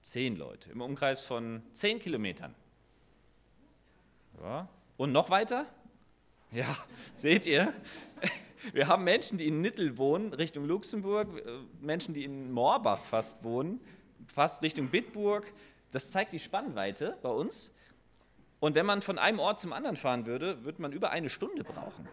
Zehn 0.00 0.36
Leute 0.36 0.70
im 0.70 0.80
Umkreis 0.80 1.20
von 1.20 1.60
zehn 1.72 1.98
Kilometern. 1.98 2.54
Ja. 4.40 4.68
Und 4.96 5.10
noch 5.10 5.28
weiter? 5.28 5.66
Ja, 6.52 6.72
seht 7.16 7.46
ihr? 7.46 7.74
Wir 8.72 8.86
haben 8.86 9.02
Menschen, 9.02 9.38
die 9.38 9.48
in 9.48 9.60
Nittel 9.60 9.98
wohnen, 9.98 10.32
Richtung 10.32 10.64
Luxemburg, 10.66 11.36
äh, 11.36 11.50
Menschen, 11.80 12.14
die 12.14 12.22
in 12.22 12.52
Moorbach 12.52 13.02
fast 13.02 13.42
wohnen, 13.42 13.80
fast 14.28 14.62
Richtung 14.62 14.88
Bitburg. 14.88 15.52
Das 15.90 16.12
zeigt 16.12 16.32
die 16.32 16.38
Spannweite 16.38 17.18
bei 17.22 17.30
uns. 17.30 17.72
Und 18.60 18.76
wenn 18.76 18.86
man 18.86 19.02
von 19.02 19.18
einem 19.18 19.40
Ort 19.40 19.58
zum 19.58 19.72
anderen 19.72 19.96
fahren 19.96 20.26
würde, 20.26 20.62
würde 20.62 20.80
man 20.80 20.92
über 20.92 21.10
eine 21.10 21.28
Stunde 21.28 21.64
brauchen. 21.64 22.08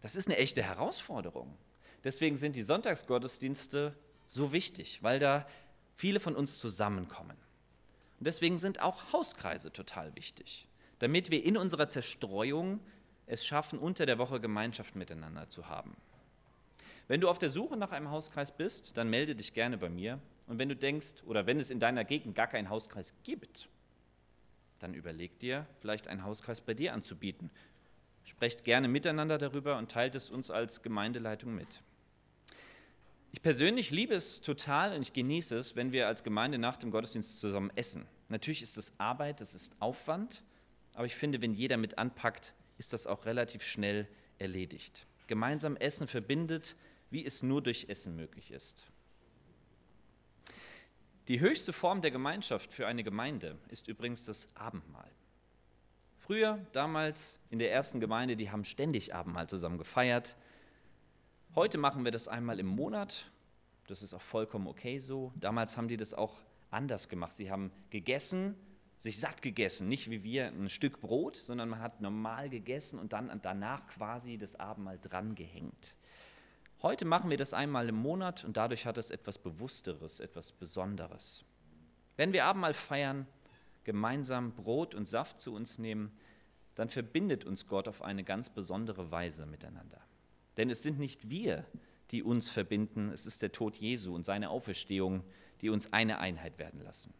Das 0.00 0.16
ist 0.16 0.28
eine 0.28 0.38
echte 0.38 0.62
Herausforderung. 0.62 1.58
Deswegen 2.04 2.36
sind 2.36 2.56
die 2.56 2.62
Sonntagsgottesdienste 2.62 3.94
so 4.26 4.52
wichtig, 4.52 5.02
weil 5.02 5.18
da 5.18 5.46
viele 5.94 6.20
von 6.20 6.34
uns 6.34 6.58
zusammenkommen. 6.58 7.36
Und 8.18 8.26
deswegen 8.26 8.58
sind 8.58 8.80
auch 8.80 9.12
Hauskreise 9.12 9.72
total 9.72 10.14
wichtig, 10.16 10.66
damit 10.98 11.30
wir 11.30 11.44
in 11.44 11.56
unserer 11.56 11.88
Zerstreuung 11.88 12.80
es 13.26 13.44
schaffen, 13.44 13.78
unter 13.78 14.06
der 14.06 14.18
Woche 14.18 14.40
Gemeinschaft 14.40 14.96
miteinander 14.96 15.48
zu 15.48 15.68
haben. 15.68 15.96
Wenn 17.08 17.20
du 17.20 17.28
auf 17.28 17.38
der 17.38 17.48
Suche 17.48 17.76
nach 17.76 17.92
einem 17.92 18.10
Hauskreis 18.10 18.56
bist, 18.56 18.96
dann 18.96 19.10
melde 19.10 19.34
dich 19.34 19.54
gerne 19.54 19.78
bei 19.78 19.88
mir. 19.88 20.18
Und 20.46 20.58
wenn 20.58 20.68
du 20.68 20.76
denkst, 20.76 21.22
oder 21.26 21.46
wenn 21.46 21.58
es 21.58 21.70
in 21.70 21.80
deiner 21.80 22.04
Gegend 22.04 22.34
gar 22.34 22.46
keinen 22.46 22.68
Hauskreis 22.68 23.14
gibt, 23.24 23.68
dann 24.78 24.94
überleg 24.94 25.38
dir, 25.38 25.66
vielleicht 25.80 26.08
einen 26.08 26.24
Hauskreis 26.24 26.60
bei 26.60 26.74
dir 26.74 26.92
anzubieten. 26.92 27.50
Sprecht 28.24 28.64
gerne 28.64 28.88
miteinander 28.88 29.38
darüber 29.38 29.78
und 29.78 29.90
teilt 29.90 30.14
es 30.14 30.30
uns 30.30 30.50
als 30.50 30.82
Gemeindeleitung 30.82 31.54
mit. 31.54 31.82
Ich 33.34 33.40
persönlich 33.40 33.90
liebe 33.90 34.14
es 34.14 34.42
total 34.42 34.94
und 34.94 35.00
ich 35.00 35.14
genieße 35.14 35.56
es, 35.56 35.74
wenn 35.74 35.90
wir 35.90 36.06
als 36.06 36.22
Gemeinde 36.22 36.58
nach 36.58 36.76
dem 36.76 36.90
Gottesdienst 36.90 37.40
zusammen 37.40 37.72
essen. 37.74 38.06
Natürlich 38.28 38.62
ist 38.62 38.76
das 38.76 38.92
Arbeit, 38.98 39.40
das 39.40 39.54
ist 39.54 39.72
Aufwand, 39.80 40.44
aber 40.94 41.06
ich 41.06 41.14
finde, 41.14 41.40
wenn 41.40 41.54
jeder 41.54 41.78
mit 41.78 41.96
anpackt, 41.96 42.54
ist 42.76 42.92
das 42.92 43.06
auch 43.06 43.24
relativ 43.24 43.62
schnell 43.62 44.06
erledigt. 44.38 45.06
Gemeinsam 45.28 45.76
Essen 45.76 46.06
verbindet, 46.06 46.76
wie 47.10 47.24
es 47.24 47.42
nur 47.42 47.62
durch 47.62 47.86
Essen 47.88 48.16
möglich 48.16 48.50
ist. 48.50 48.84
Die 51.28 51.40
höchste 51.40 51.72
Form 51.72 52.02
der 52.02 52.10
Gemeinschaft 52.10 52.70
für 52.70 52.86
eine 52.86 53.02
Gemeinde 53.02 53.56
ist 53.68 53.88
übrigens 53.88 54.26
das 54.26 54.48
Abendmahl. 54.54 55.10
Früher, 56.18 56.58
damals 56.72 57.38
in 57.48 57.58
der 57.58 57.72
ersten 57.72 57.98
Gemeinde, 57.98 58.36
die 58.36 58.50
haben 58.50 58.64
ständig 58.64 59.14
Abendmahl 59.14 59.48
zusammen 59.48 59.78
gefeiert. 59.78 60.36
Heute 61.54 61.76
machen 61.76 62.02
wir 62.06 62.12
das 62.12 62.28
einmal 62.28 62.58
im 62.60 62.66
Monat. 62.66 63.30
Das 63.86 64.02
ist 64.02 64.14
auch 64.14 64.22
vollkommen 64.22 64.66
okay 64.66 64.98
so. 64.98 65.34
Damals 65.36 65.76
haben 65.76 65.86
die 65.86 65.98
das 65.98 66.14
auch 66.14 66.34
anders 66.70 67.10
gemacht. 67.10 67.34
Sie 67.34 67.50
haben 67.50 67.70
gegessen, 67.90 68.56
sich 68.96 69.20
satt 69.20 69.42
gegessen, 69.42 69.86
nicht 69.86 70.08
wie 70.08 70.22
wir 70.22 70.46
ein 70.46 70.70
Stück 70.70 71.02
Brot, 71.02 71.36
sondern 71.36 71.68
man 71.68 71.80
hat 71.80 72.00
normal 72.00 72.48
gegessen 72.48 72.98
und 72.98 73.12
dann 73.12 73.38
danach 73.42 73.86
quasi 73.86 74.38
das 74.38 74.58
Abendmahl 74.58 74.98
dran 74.98 75.34
gehängt. 75.34 75.94
Heute 76.80 77.04
machen 77.04 77.28
wir 77.28 77.36
das 77.36 77.52
einmal 77.52 77.86
im 77.86 77.96
Monat 77.96 78.44
und 78.44 78.56
dadurch 78.56 78.86
hat 78.86 78.96
es 78.96 79.10
etwas 79.10 79.36
Bewussteres, 79.36 80.20
etwas 80.20 80.52
Besonderes. 80.52 81.44
Wenn 82.16 82.32
wir 82.32 82.46
Abendmahl 82.46 82.72
feiern, 82.72 83.26
gemeinsam 83.84 84.54
Brot 84.54 84.94
und 84.94 85.04
Saft 85.04 85.38
zu 85.38 85.54
uns 85.54 85.78
nehmen, 85.78 86.16
dann 86.76 86.88
verbindet 86.88 87.44
uns 87.44 87.66
Gott 87.66 87.88
auf 87.88 88.00
eine 88.00 88.24
ganz 88.24 88.48
besondere 88.48 89.10
Weise 89.10 89.44
miteinander. 89.44 90.00
Denn 90.56 90.70
es 90.70 90.82
sind 90.82 90.98
nicht 90.98 91.30
wir, 91.30 91.64
die 92.10 92.22
uns 92.22 92.50
verbinden, 92.50 93.10
es 93.10 93.26
ist 93.26 93.42
der 93.42 93.52
Tod 93.52 93.76
Jesu 93.76 94.14
und 94.14 94.24
seine 94.24 94.50
Auferstehung, 94.50 95.24
die 95.60 95.70
uns 95.70 95.92
eine 95.92 96.18
Einheit 96.18 96.58
werden 96.58 96.82
lassen. 96.82 97.14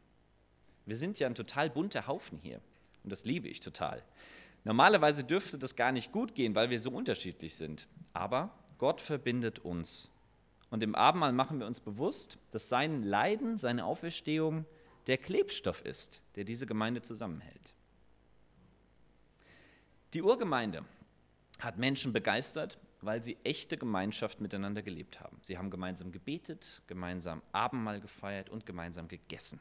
Wir 0.85 0.97
sind 0.97 1.19
ja 1.19 1.27
ein 1.27 1.35
total 1.35 1.71
bunter 1.71 2.07
Haufen 2.07 2.39
hier 2.39 2.61
und 3.05 3.11
das 3.11 3.25
liebe 3.25 3.49
ich 3.49 3.61
total. 3.61 4.03
Normalerweise 4.65 5.25
dürfte 5.25 5.59
das 5.59 5.77
gar 5.77 5.93
nicht 5.93 6.13
gut 6.13 6.35
gehen, 6.35 6.55
weil 6.55 6.71
wir 6.71 6.79
so 6.79 6.91
unterschiedlich 6.91 7.57
sind. 7.57 7.89
Aber 8.13 8.51
Gott 8.79 9.01
verbindet 9.01 9.59
uns. 9.61 10.11
Und 10.71 10.83
im 10.83 10.95
Abendmahl 10.95 11.33
machen 11.33 11.59
wir 11.59 11.67
uns 11.67 11.81
bewusst, 11.81 12.39
dass 12.51 12.69
sein 12.69 13.03
Leiden, 13.03 13.59
seine 13.59 13.85
Auferstehung 13.85 14.65
der 15.07 15.19
Klebstoff 15.19 15.85
ist, 15.85 16.21
der 16.37 16.45
diese 16.45 16.67
Gemeinde 16.67 17.03
zusammenhält. 17.03 17.75
Die 20.15 20.23
Urgemeinde 20.23 20.85
hat 21.59 21.79
Menschen 21.79 22.13
begeistert, 22.13 22.79
weil 23.03 23.23
sie 23.23 23.37
echte 23.45 23.77
Gemeinschaft 23.77 24.41
miteinander 24.41 24.83
gelebt 24.83 25.21
haben. 25.21 25.37
Sie 25.43 25.59
haben 25.59 25.71
gemeinsam 25.71 26.13
gebetet, 26.13 26.83
gemeinsam 26.87 27.43
Abendmahl 27.51 28.01
gefeiert 28.01 28.49
und 28.49 28.65
gemeinsam 28.65 29.09
gegessen. 29.09 29.61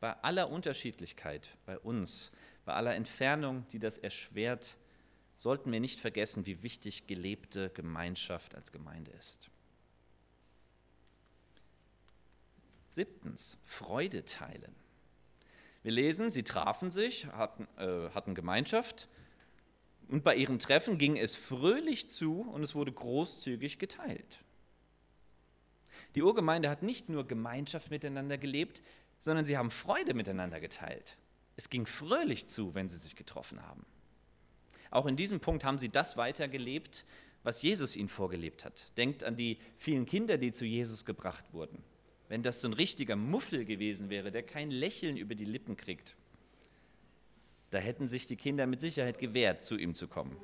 Bei 0.00 0.12
aller 0.22 0.50
Unterschiedlichkeit 0.50 1.56
bei 1.64 1.78
uns, 1.78 2.30
bei 2.64 2.74
aller 2.74 2.94
Entfernung, 2.94 3.64
die 3.72 3.78
das 3.78 3.98
erschwert, 3.98 4.76
sollten 5.36 5.70
wir 5.70 5.80
nicht 5.80 6.00
vergessen, 6.00 6.44
wie 6.46 6.62
wichtig 6.62 7.06
gelebte 7.06 7.70
Gemeinschaft 7.70 8.54
als 8.54 8.72
Gemeinde 8.72 9.12
ist. 9.12 9.48
Siebtens, 12.88 13.58
Freude 13.64 14.24
teilen. 14.24 14.74
Wir 15.82 15.92
lesen, 15.92 16.30
sie 16.30 16.42
trafen 16.42 16.90
sich, 16.90 17.26
hatten, 17.26 17.68
äh, 17.78 18.10
hatten 18.10 18.34
Gemeinschaft 18.34 19.08
und 20.08 20.22
bei 20.22 20.36
ihren 20.36 20.58
Treffen 20.58 20.98
ging 20.98 21.16
es 21.16 21.34
fröhlich 21.34 22.08
zu 22.08 22.42
und 22.42 22.62
es 22.62 22.74
wurde 22.74 22.92
großzügig 22.92 23.78
geteilt. 23.78 24.38
Die 26.14 26.22
Urgemeinde 26.22 26.70
hat 26.70 26.82
nicht 26.82 27.08
nur 27.08 27.26
Gemeinschaft 27.26 27.90
miteinander 27.90 28.38
gelebt, 28.38 28.82
sondern 29.18 29.44
sie 29.44 29.56
haben 29.56 29.70
Freude 29.70 30.14
miteinander 30.14 30.60
geteilt. 30.60 31.16
Es 31.56 31.70
ging 31.70 31.86
fröhlich 31.86 32.46
zu, 32.46 32.74
wenn 32.74 32.88
sie 32.88 32.98
sich 32.98 33.16
getroffen 33.16 33.62
haben. 33.62 33.84
Auch 34.90 35.06
in 35.06 35.16
diesem 35.16 35.40
Punkt 35.40 35.64
haben 35.64 35.78
sie 35.78 35.88
das 35.88 36.16
weitergelebt, 36.16 37.04
was 37.42 37.62
Jesus 37.62 37.96
ihnen 37.96 38.08
vorgelebt 38.08 38.64
hat. 38.64 38.96
Denkt 38.96 39.24
an 39.24 39.36
die 39.36 39.58
vielen 39.78 40.06
Kinder, 40.06 40.38
die 40.38 40.52
zu 40.52 40.64
Jesus 40.64 41.04
gebracht 41.04 41.52
wurden. 41.52 41.82
Wenn 42.28 42.42
das 42.42 42.60
so 42.60 42.68
ein 42.68 42.72
richtiger 42.72 43.16
Muffel 43.16 43.64
gewesen 43.64 44.10
wäre, 44.10 44.32
der 44.32 44.42
kein 44.42 44.70
Lächeln 44.70 45.16
über 45.16 45.34
die 45.34 45.44
Lippen 45.44 45.76
kriegt, 45.76 46.16
da 47.70 47.78
hätten 47.78 48.08
sich 48.08 48.26
die 48.26 48.36
Kinder 48.36 48.66
mit 48.66 48.80
Sicherheit 48.80 49.18
gewehrt, 49.18 49.64
zu 49.64 49.76
ihm 49.76 49.94
zu 49.94 50.08
kommen. 50.08 50.36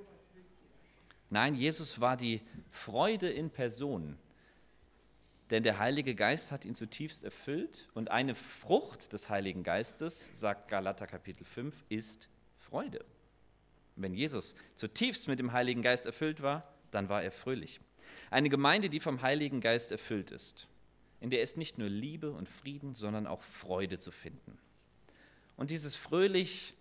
Nein, 1.31 1.55
Jesus 1.55 2.01
war 2.01 2.17
die 2.17 2.43
Freude 2.71 3.31
in 3.31 3.51
Person, 3.51 4.19
denn 5.51 5.63
der 5.63 5.79
Heilige 5.79 6.15
Geist 6.15 6.53
hat 6.53 6.65
ihn 6.65 6.75
zutiefst 6.75 7.25
erfüllt 7.25 7.89
und 7.95 8.11
eine 8.11 8.35
Frucht 8.35 9.13
des 9.13 9.29
Heiligen 9.31 9.63
Geistes, 9.63 10.31
sagt 10.35 10.69
Galater 10.69 11.07
Kapitel 11.07 11.45
5, 11.45 11.85
ist 11.89 12.29
Freude. 12.59 13.05
Wenn 13.97 14.15
Jesus 14.15 14.55
zutiefst 14.75 15.29
mit 15.29 15.39
dem 15.39 15.53
Heiligen 15.53 15.83
Geist 15.83 16.07
erfüllt 16.07 16.43
war, 16.43 16.75
dann 16.91 17.09
war 17.09 17.23
er 17.23 17.31
fröhlich. 17.31 17.81
Eine 18.31 18.49
Gemeinde, 18.49 18.89
die 18.91 19.01
vom 19.01 19.23
Heiligen 19.23 19.61
Geist 19.61 19.93
erfüllt 19.93 20.31
ist, 20.31 20.69
in 21.21 21.31
der 21.31 21.43
ist 21.43 21.57
nicht 21.57 21.79
nur 21.79 21.89
Liebe 21.89 22.33
und 22.33 22.49
Frieden, 22.49 22.95
sondern 22.95 23.27
auch 23.27 23.43
Freude 23.43 23.99
zu 23.99 24.11
finden. 24.11 24.59
Und 25.57 25.71
dieses 25.71 25.95
fröhlich 25.95 26.75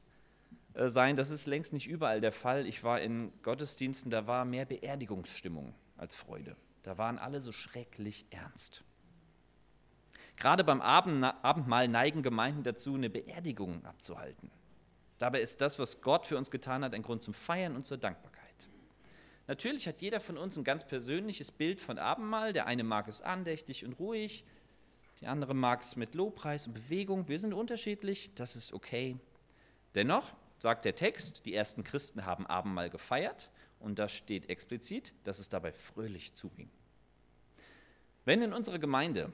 sein, 0.75 1.16
das 1.16 1.32
ist 1.32 1.48
längst 1.48 1.74
nicht 1.74 1.88
überall 1.88 2.22
der 2.22 2.32
Fall. 2.32 2.66
Ich 2.66 2.84
war 2.84 3.01
in 3.01 3.32
Gottesdiensten, 3.44 4.10
da 4.10 4.28
war 4.28 4.46
mehr 4.46 4.66
Beerdigungsstimmung 4.66 5.74
als 5.98 6.16
Freude. 6.16 6.56
Da 6.84 6.98
waren 6.98 7.20
alle 7.20 7.42
so 7.42 7.51
schrecklich 7.51 8.25
ernst. 8.30 8.84
Gerade 10.38 10.63
beim 10.63 10.82
Abendmahl 10.82 11.88
neigen 11.88 12.24
Gemeinden 12.24 12.63
dazu, 12.63 12.96
eine 12.96 13.10
Beerdigung 13.10 13.86
abzuhalten. 13.86 14.50
Dabei 15.20 15.42
ist 15.42 15.62
das, 15.62 15.78
was 15.78 16.01
Gott 16.01 16.25
für 16.25 16.38
uns 16.38 16.50
getan 16.50 16.84
hat, 16.84 16.96
ein 16.96 17.04
Grund 17.04 17.22
zum 17.22 17.36
Feiern 17.36 17.75
und 17.75 17.86
zur 17.86 17.98
Dankbarkeit. 17.98 18.42
Natürlich 19.48 19.88
hat 19.88 20.01
jeder 20.01 20.20
von 20.20 20.38
uns 20.38 20.58
ein 20.58 20.63
ganz 20.63 20.88
persönliches 20.88 21.51
Bild 21.51 21.82
von 21.82 22.00
Abendmahl. 22.00 22.54
Der 22.54 22.66
eine 22.66 22.84
mag 22.84 23.08
es 23.08 23.22
andächtig 23.22 23.86
und 23.86 24.00
ruhig, 24.00 24.46
die 25.20 25.28
andere 25.28 25.54
mag 25.54 25.82
es 25.82 25.96
mit 25.96 26.16
Lobpreis 26.16 26.66
und 26.66 26.74
Bewegung. 26.74 27.28
Wir 27.28 27.38
sind 27.38 27.54
unterschiedlich, 27.54 28.34
das 28.34 28.56
ist 28.56 28.74
okay. 28.74 29.18
Dennoch 29.94 30.34
sagt 30.62 30.86
der 30.86 30.94
Text, 30.94 31.44
die 31.46 31.56
ersten 31.56 31.84
Christen 31.84 32.27
haben 32.27 32.46
Abendmahl 32.46 32.91
gefeiert 32.91 33.50
und 33.80 33.98
da 33.98 34.08
steht 34.08 34.48
explizit, 34.48 35.12
dass 35.24 35.39
es 35.39 35.50
dabei 35.50 35.74
fröhlich 35.74 36.36
zuging. 36.36 36.70
Wenn 38.26 38.43
in 38.43 38.54
unserer 38.54 38.78
Gemeinde 38.78 39.34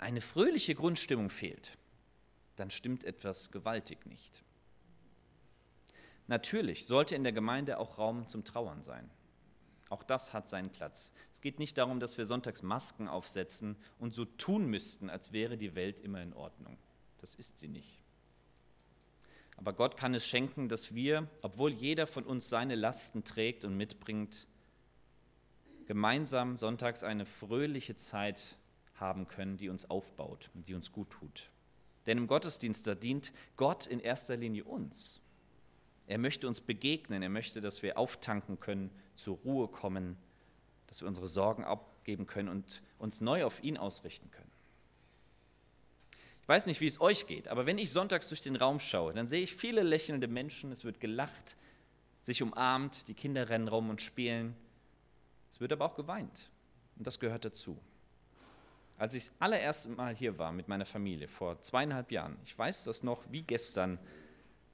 eine 0.00 0.20
fröhliche 0.20 0.74
Grundstimmung 0.74 1.30
fehlt, 1.30 1.78
dann 2.56 2.72
stimmt 2.72 3.04
etwas 3.04 3.52
gewaltig 3.52 4.06
nicht. 4.06 4.42
Natürlich 6.26 6.84
sollte 6.84 7.14
in 7.14 7.22
der 7.22 7.32
Gemeinde 7.32 7.78
auch 7.78 7.98
Raum 7.98 8.26
zum 8.26 8.42
Trauern 8.44 8.82
sein. 8.82 9.08
Auch 9.88 10.02
das 10.02 10.32
hat 10.32 10.48
seinen 10.48 10.70
Platz. 10.70 11.12
Es 11.32 11.40
geht 11.40 11.60
nicht 11.60 11.78
darum, 11.78 12.00
dass 12.00 12.18
wir 12.18 12.26
sonntags 12.26 12.62
Masken 12.62 13.06
aufsetzen 13.06 13.76
und 14.00 14.14
so 14.14 14.24
tun 14.24 14.66
müssten, 14.66 15.10
als 15.10 15.30
wäre 15.30 15.56
die 15.56 15.76
Welt 15.76 16.00
immer 16.00 16.20
in 16.20 16.32
Ordnung. 16.32 16.76
Das 17.18 17.36
ist 17.36 17.60
sie 17.60 17.68
nicht. 17.68 18.00
Aber 19.60 19.74
Gott 19.74 19.98
kann 19.98 20.14
es 20.14 20.26
schenken, 20.26 20.70
dass 20.70 20.94
wir, 20.94 21.28
obwohl 21.42 21.70
jeder 21.70 22.06
von 22.06 22.24
uns 22.24 22.48
seine 22.48 22.74
Lasten 22.74 23.24
trägt 23.24 23.62
und 23.62 23.76
mitbringt, 23.76 24.46
gemeinsam 25.86 26.56
sonntags 26.56 27.02
eine 27.02 27.26
fröhliche 27.26 27.94
Zeit 27.94 28.56
haben 28.94 29.28
können, 29.28 29.58
die 29.58 29.68
uns 29.68 29.88
aufbaut 29.90 30.48
und 30.54 30.66
die 30.68 30.74
uns 30.74 30.92
gut 30.92 31.10
tut. 31.10 31.50
Denn 32.06 32.16
im 32.16 32.26
Gottesdienst, 32.26 32.86
da 32.86 32.94
dient 32.94 33.34
Gott 33.58 33.86
in 33.86 34.00
erster 34.00 34.38
Linie 34.38 34.64
uns. 34.64 35.20
Er 36.06 36.16
möchte 36.16 36.48
uns 36.48 36.62
begegnen, 36.62 37.22
er 37.22 37.28
möchte, 37.28 37.60
dass 37.60 37.82
wir 37.82 37.98
auftanken 37.98 38.60
können, 38.60 38.90
zur 39.14 39.36
Ruhe 39.38 39.68
kommen, 39.68 40.16
dass 40.86 41.02
wir 41.02 41.08
unsere 41.08 41.28
Sorgen 41.28 41.64
abgeben 41.64 42.26
können 42.26 42.48
und 42.48 42.82
uns 42.98 43.20
neu 43.20 43.44
auf 43.44 43.62
ihn 43.62 43.76
ausrichten 43.76 44.30
können. 44.30 44.49
Weiß 46.50 46.66
nicht, 46.66 46.80
wie 46.80 46.86
es 46.86 47.00
euch 47.00 47.28
geht, 47.28 47.46
aber 47.46 47.64
wenn 47.64 47.78
ich 47.78 47.92
sonntags 47.92 48.28
durch 48.28 48.40
den 48.40 48.56
Raum 48.56 48.80
schaue, 48.80 49.14
dann 49.14 49.28
sehe 49.28 49.40
ich 49.40 49.54
viele 49.54 49.84
lächelnde 49.84 50.26
Menschen, 50.26 50.72
es 50.72 50.84
wird 50.84 50.98
gelacht, 50.98 51.56
sich 52.22 52.42
umarmt, 52.42 53.06
die 53.06 53.14
Kinder 53.14 53.48
rennen 53.48 53.68
rum 53.68 53.88
und 53.88 54.02
spielen. 54.02 54.56
Es 55.52 55.60
wird 55.60 55.72
aber 55.72 55.84
auch 55.84 55.94
geweint 55.94 56.50
und 56.98 57.06
das 57.06 57.20
gehört 57.20 57.44
dazu. 57.44 57.78
Als 58.98 59.14
ich 59.14 59.26
das 59.26 59.32
allererste 59.38 59.90
Mal 59.90 60.16
hier 60.16 60.38
war 60.38 60.50
mit 60.50 60.66
meiner 60.66 60.86
Familie 60.86 61.28
vor 61.28 61.62
zweieinhalb 61.62 62.10
Jahren, 62.10 62.36
ich 62.44 62.58
weiß 62.58 62.82
das 62.82 63.04
noch 63.04 63.22
wie 63.30 63.42
gestern, 63.42 64.00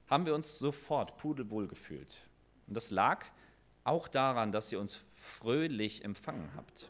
haben 0.07 0.25
wir 0.25 0.33
uns 0.33 0.57
sofort 0.57 1.15
pudelwohl 1.17 1.67
gefühlt. 1.67 2.17
Und 2.65 2.73
das 2.73 2.89
lag 2.89 3.23
auch 3.83 4.07
daran, 4.07 4.51
dass 4.51 4.71
ihr 4.71 4.79
uns 4.79 5.03
fröhlich 5.13 6.03
empfangen 6.03 6.49
habt. 6.55 6.89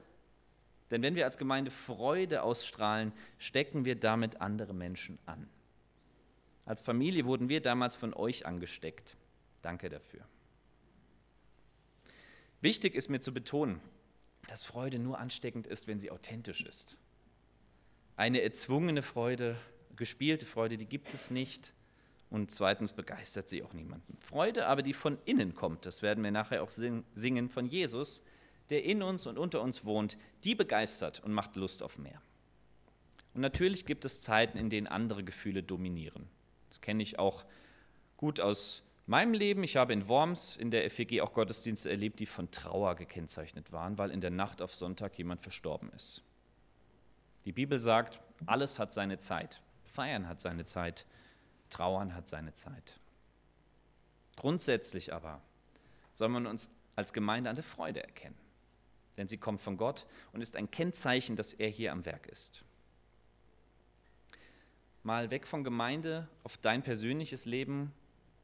Denn 0.91 1.02
wenn 1.02 1.15
wir 1.15 1.26
als 1.26 1.38
Gemeinde 1.38 1.71
Freude 1.71 2.43
ausstrahlen, 2.43 3.12
stecken 3.38 3.86
wir 3.86 3.95
damit 3.95 4.41
andere 4.41 4.73
Menschen 4.73 5.19
an. 5.26 5.50
Als 6.65 6.82
Familie 6.82 7.26
wurden 7.26 7.50
wir 7.50 7.62
damals 7.62 7.95
von 7.95 8.13
euch 8.13 8.45
angesteckt. 8.45 9.15
Danke 9.62 9.89
dafür. 9.89 10.21
Wichtig 12.62 12.95
ist 12.95 13.10
mir 13.10 13.19
zu 13.19 13.34
betonen, 13.34 13.82
dass 14.47 14.63
Freude 14.63 15.00
nur 15.00 15.19
ansteckend 15.19 15.67
ist, 15.67 15.88
wenn 15.88 16.00
sie 16.00 16.12
authentisch 16.12 16.63
ist. 16.63 16.97
Eine 18.15 18.41
erzwungene 18.41 19.02
Freude, 19.02 19.58
gespielte 19.95 20.45
Freude, 20.45 20.78
die 20.78 20.86
gibt 20.86 21.13
es 21.13 21.30
nicht. 21.30 21.73
Und 22.30 22.52
zweitens 22.52 22.91
begeistert 22.91 23.47
sie 23.47 23.63
auch 23.63 23.73
niemanden. 23.73 24.17
Freude 24.17 24.65
aber, 24.65 24.82
die 24.82 24.93
von 24.93 25.17
innen 25.23 25.56
kommt, 25.56 25.86
das 25.86 26.02
werden 26.02 26.23
wir 26.23 26.32
nachher 26.32 26.62
auch 26.62 26.69
singen 26.69 27.50
von 27.50 27.67
Jesus, 27.67 28.21
der 28.69 28.84
in 28.84 29.01
uns 29.01 29.25
und 29.25 29.38
unter 29.38 29.62
uns 29.62 29.86
wohnt, 29.86 30.17
die 30.43 30.56
begeistert 30.56 31.21
und 31.23 31.34
macht 31.34 31.56
Lust 31.56 31.84
auf 31.84 31.97
mehr. 31.97 32.21
Und 33.34 33.41
natürlich 33.41 33.86
gibt 33.86 34.06
es 34.06 34.21
Zeiten, 34.21 34.58
in 34.58 34.69
denen 34.69 34.88
andere 34.88 35.23
Gefühle 35.23 35.63
dominieren. 35.63 36.27
Das 36.69 36.82
kenne 36.82 37.03
ich 37.03 37.19
auch 37.19 37.45
gut 38.17 38.39
aus 38.39 38.82
meinem 39.06 39.34
Leben. 39.34 39.63
Ich 39.63 39.77
habe 39.77 39.93
in 39.93 40.08
Worms 40.08 40.56
in 40.56 40.71
der 40.71 40.89
FEG 40.89 41.21
auch 41.21 41.34
Gottesdienste 41.34 41.89
erlebt, 41.89 42.19
die 42.19 42.25
von 42.25 42.51
Trauer 42.51 42.95
gekennzeichnet 42.95 43.71
waren, 43.71 43.97
weil 43.97 44.12
in 44.12 44.21
der 44.21 44.32
Nacht 44.32 44.62
auf 44.62 44.75
Sonntag 44.75 45.17
jemand 45.17 45.41
verstorben 45.41 45.91
ist. 45.95 46.23
Die 47.45 47.53
Bibel 47.53 47.80
sagt, 47.80 48.19
alles 48.45 48.80
hat 48.80 48.91
seine 48.91 49.17
Zeit. 49.17 49.62
Feiern 49.84 50.27
hat 50.27 50.41
seine 50.41 50.65
Zeit. 50.65 51.06
Trauern 51.69 52.13
hat 52.13 52.27
seine 52.27 52.53
Zeit. 52.53 52.99
Grundsätzlich 54.36 55.13
aber 55.13 55.41
soll 56.12 56.30
man 56.30 56.45
uns 56.45 56.69
als 56.95 57.13
Gemeinde 57.13 57.49
an 57.49 57.56
der 57.56 57.63
Freude 57.63 58.03
erkennen, 58.03 58.38
denn 59.17 59.27
sie 59.27 59.38
kommt 59.38 59.60
von 59.60 59.77
Gott 59.77 60.06
und 60.32 60.41
ist 60.41 60.56
ein 60.56 60.71
Kennzeichen, 60.71 61.36
dass 61.36 61.53
er 61.53 61.69
hier 61.69 61.91
am 61.91 62.06
Werk 62.06 62.27
ist. 62.27 62.63
Mal 65.03 65.32
weg 65.32 65.47
von 65.47 65.63
Gemeinde 65.63 66.27
auf 66.43 66.58
dein 66.58 66.84
persönliches 66.84 67.45
Leben 67.45 67.93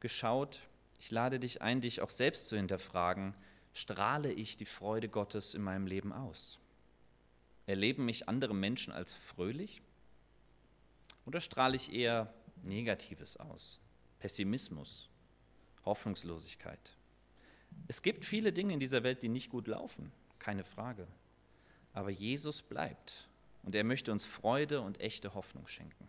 geschaut. 0.00 0.60
Ich 0.98 1.10
lade 1.10 1.38
dich 1.38 1.62
ein, 1.62 1.80
dich 1.80 2.00
auch 2.00 2.10
selbst 2.10 2.48
zu 2.48 2.56
hinterfragen, 2.56 3.36
strahle 3.72 4.32
ich 4.32 4.56
die 4.56 4.64
Freude 4.64 5.08
Gottes 5.08 5.54
in 5.54 5.62
meinem 5.62 5.86
Leben 5.86 6.12
aus? 6.12 6.58
Erleben 7.66 8.04
mich 8.04 8.28
andere 8.28 8.54
Menschen 8.54 8.92
als 8.92 9.14
fröhlich? 9.14 9.82
Oder 11.26 11.40
strahle 11.40 11.76
ich 11.76 11.92
eher 11.92 12.32
Negatives 12.62 13.36
aus, 13.36 13.80
Pessimismus, 14.18 15.08
Hoffnungslosigkeit. 15.84 16.92
Es 17.88 18.02
gibt 18.02 18.24
viele 18.24 18.52
Dinge 18.52 18.72
in 18.72 18.80
dieser 18.80 19.02
Welt, 19.02 19.22
die 19.22 19.28
nicht 19.28 19.50
gut 19.50 19.66
laufen, 19.66 20.12
keine 20.44 20.64
Frage. 20.64 21.08
Aber 21.94 22.10
Jesus 22.10 22.60
bleibt 22.60 23.28
und 23.62 23.74
er 23.74 23.82
möchte 23.82 24.12
uns 24.12 24.26
Freude 24.26 24.82
und 24.82 25.00
echte 25.00 25.32
Hoffnung 25.34 25.66
schenken. 25.66 26.06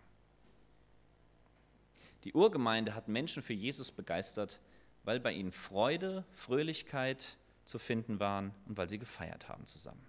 Die 2.25 2.33
Urgemeinde 2.33 2.95
hat 2.95 3.07
Menschen 3.07 3.41
für 3.41 3.53
Jesus 3.53 3.91
begeistert, 3.91 4.59
weil 5.05 5.21
bei 5.21 5.31
ihnen 5.31 5.53
Freude, 5.53 6.25
Fröhlichkeit 6.33 7.37
zu 7.63 7.79
finden 7.79 8.19
waren 8.19 8.53
und 8.65 8.77
weil 8.77 8.89
sie 8.89 8.99
gefeiert 8.99 9.47
haben 9.47 9.65
zusammen. 9.65 10.05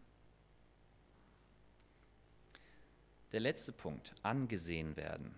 Der 3.30 3.40
letzte 3.40 3.72
Punkt, 3.72 4.14
angesehen 4.22 4.96
werden. 4.96 5.34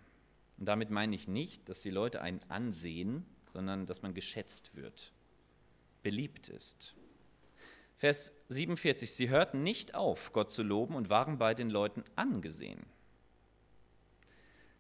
Und 0.57 0.67
damit 0.67 0.89
meine 0.89 1.15
ich 1.15 1.29
nicht, 1.29 1.69
dass 1.69 1.81
die 1.81 1.91
Leute 1.91 2.23
einen 2.23 2.41
ansehen, 2.49 3.27
sondern 3.53 3.87
dass 3.87 4.03
man 4.03 4.15
geschätzt 4.15 4.75
wird, 4.75 5.13
beliebt 6.03 6.49
ist. 6.49 6.95
Vers 7.99 8.33
47, 8.49 9.11
sie 9.11 9.29
hörten 9.29 9.65
nicht 9.65 9.97
auf, 9.97 10.33
Gott 10.33 10.53
zu 10.53 10.63
loben 10.63 10.95
und 10.95 11.11
waren 11.11 11.37
bei 11.37 11.53
den 11.53 11.69
Leuten 11.69 12.05
angesehen. 12.15 12.87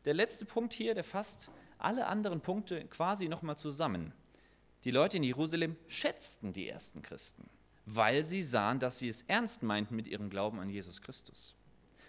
Der 0.04 0.14
letzte 0.14 0.46
Punkt 0.46 0.72
hier, 0.72 0.94
der 0.94 1.02
fasst 1.02 1.50
alle 1.78 2.06
anderen 2.06 2.40
Punkte 2.40 2.86
quasi 2.86 3.28
nochmal 3.28 3.58
zusammen. 3.58 4.12
Die 4.84 4.92
Leute 4.92 5.16
in 5.16 5.24
Jerusalem 5.24 5.76
schätzten 5.88 6.52
die 6.52 6.68
ersten 6.68 7.02
Christen, 7.02 7.50
weil 7.86 8.24
sie 8.24 8.44
sahen, 8.44 8.78
dass 8.78 9.00
sie 9.00 9.08
es 9.08 9.22
ernst 9.22 9.64
meinten 9.64 9.96
mit 9.96 10.06
ihrem 10.06 10.30
Glauben 10.30 10.60
an 10.60 10.70
Jesus 10.70 11.02
Christus. 11.02 11.56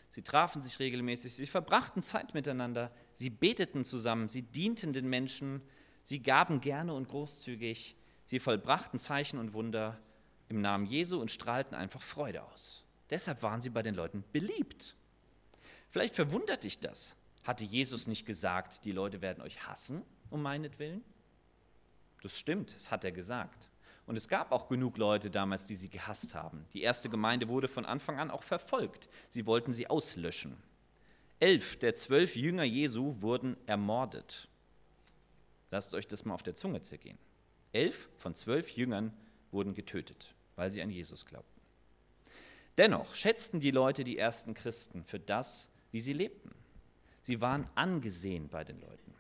Sie 0.10 0.22
trafen 0.22 0.62
sich 0.62 0.78
regelmäßig, 0.78 1.34
sie 1.34 1.48
verbrachten 1.48 2.04
Zeit 2.04 2.36
miteinander, 2.36 2.92
sie 3.14 3.32
beteten 3.32 3.84
zusammen, 3.84 4.30
sie 4.30 4.44
dienten 4.44 4.94
den 4.94 5.10
Menschen, 5.10 5.64
sie 6.04 6.22
gaben 6.22 6.62
gerne 6.62 6.94
und 6.94 7.08
großzügig, 7.08 7.96
sie 8.26 8.40
vollbrachten 8.40 9.00
Zeichen 9.00 9.40
und 9.40 9.54
Wunder 9.54 10.00
im 10.50 10.62
Namen 10.62 10.86
Jesu 10.86 11.20
und 11.20 11.32
strahlten 11.32 11.76
einfach 11.76 12.02
Freude 12.02 12.44
aus. 12.44 12.84
Deshalb 13.10 13.42
waren 13.44 13.62
sie 13.62 13.70
bei 13.70 13.82
den 13.82 13.96
Leuten 13.96 14.24
beliebt. 14.32 14.96
Vielleicht 15.90 16.16
verwundert 16.16 16.64
dich 16.64 16.80
das. 16.80 17.16
Hatte 17.44 17.64
Jesus 17.64 18.08
nicht 18.08 18.26
gesagt, 18.26 18.86
die 18.86 18.92
Leute 18.92 19.22
werden 19.22 19.42
euch 19.42 19.68
hassen 19.68 20.04
um 20.30 20.42
meinetwillen? 20.42 21.04
Das 22.22 22.38
stimmt, 22.38 22.76
das 22.76 22.92
hat 22.92 23.04
er 23.04 23.12
gesagt. 23.12 23.70
Und 24.06 24.16
es 24.16 24.28
gab 24.28 24.52
auch 24.52 24.68
genug 24.68 24.98
Leute 24.98 25.30
damals, 25.30 25.66
die 25.66 25.76
sie 25.76 25.90
gehasst 25.90 26.36
haben. 26.36 26.66
Die 26.74 26.82
erste 26.82 27.10
Gemeinde 27.10 27.48
wurde 27.48 27.68
von 27.68 27.86
Anfang 27.86 28.20
an 28.20 28.32
auch 28.32 28.44
verfolgt. 28.44 29.08
Sie 29.30 29.46
wollten 29.46 29.72
sie 29.72 29.88
auslöschen. 29.88 30.58
Elf 31.40 31.78
der 31.78 31.96
zwölf 31.96 32.36
Jünger 32.36 32.64
Jesu 32.64 33.16
wurden 33.22 33.56
ermordet. 33.66 34.48
Lasst 35.72 35.94
euch 35.94 36.08
das 36.08 36.26
mal 36.26 36.34
auf 36.34 36.44
der 36.44 36.56
Zunge 36.56 36.82
zergehen. 36.82 37.18
Elf 37.72 38.10
von 38.18 38.34
zwölf 38.36 38.72
Jüngern 38.72 39.14
wurden 39.52 39.74
getötet, 39.74 40.34
weil 40.60 40.72
sie 40.72 40.82
an 40.82 40.90
Jesus 40.90 41.26
glaubten. 41.26 41.62
Dennoch 42.78 43.16
schätzten 43.16 43.62
die 43.62 43.72
Leute 43.72 44.04
die 44.04 44.18
ersten 44.18 44.54
Christen 44.54 45.06
für 45.06 45.20
das, 45.20 45.70
wie 45.92 46.02
sie 46.02 46.14
lebten. 46.14 46.52
Sie 47.22 47.40
waren 47.40 47.68
angesehen 47.76 48.50
bei 48.50 48.66
den 48.66 48.80
Leuten. 48.82 49.14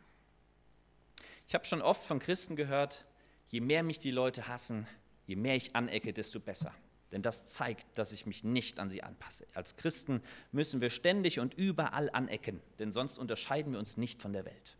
Ich 1.47 1.56
habe 1.56 1.65
schon 1.65 1.82
oft 1.82 2.04
von 2.04 2.19
Christen 2.19 2.58
gehört, 2.58 3.06
je 3.47 3.62
mehr 3.62 3.84
mich 3.84 3.99
die 3.99 4.12
Leute 4.12 4.47
hassen, 4.49 4.86
je 5.28 5.38
mehr 5.38 5.56
ich 5.56 5.75
anecke, 5.75 6.12
desto 6.12 6.39
besser. 6.39 6.73
Denn 7.12 7.21
das 7.21 7.45
zeigt, 7.45 7.97
dass 7.97 8.12
ich 8.12 8.25
mich 8.25 8.43
nicht 8.43 8.78
an 8.80 8.89
sie 8.89 9.02
anpasse. 9.02 9.47
Als 9.54 9.78
Christen 9.78 10.21
müssen 10.52 10.82
wir 10.82 10.89
ständig 10.89 11.39
und 11.39 11.54
überall 11.54 12.10
anecken, 12.12 12.62
denn 12.80 12.91
sonst 12.91 13.17
unterscheiden 13.17 13.71
wir 13.71 13.80
uns 13.80 13.95
nicht 13.95 14.21
von 14.21 14.34
der 14.34 14.45
Welt. 14.45 14.75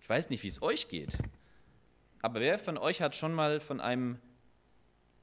Ich 0.00 0.08
weiß 0.08 0.30
nicht, 0.30 0.42
wie 0.42 0.48
es 0.48 0.60
euch 0.62 0.88
geht, 0.88 1.16
aber 2.22 2.40
wer 2.40 2.58
von 2.58 2.76
euch 2.76 3.00
hat 3.00 3.14
schon 3.16 3.32
mal 3.32 3.60
von 3.60 3.80
einem 3.80 4.18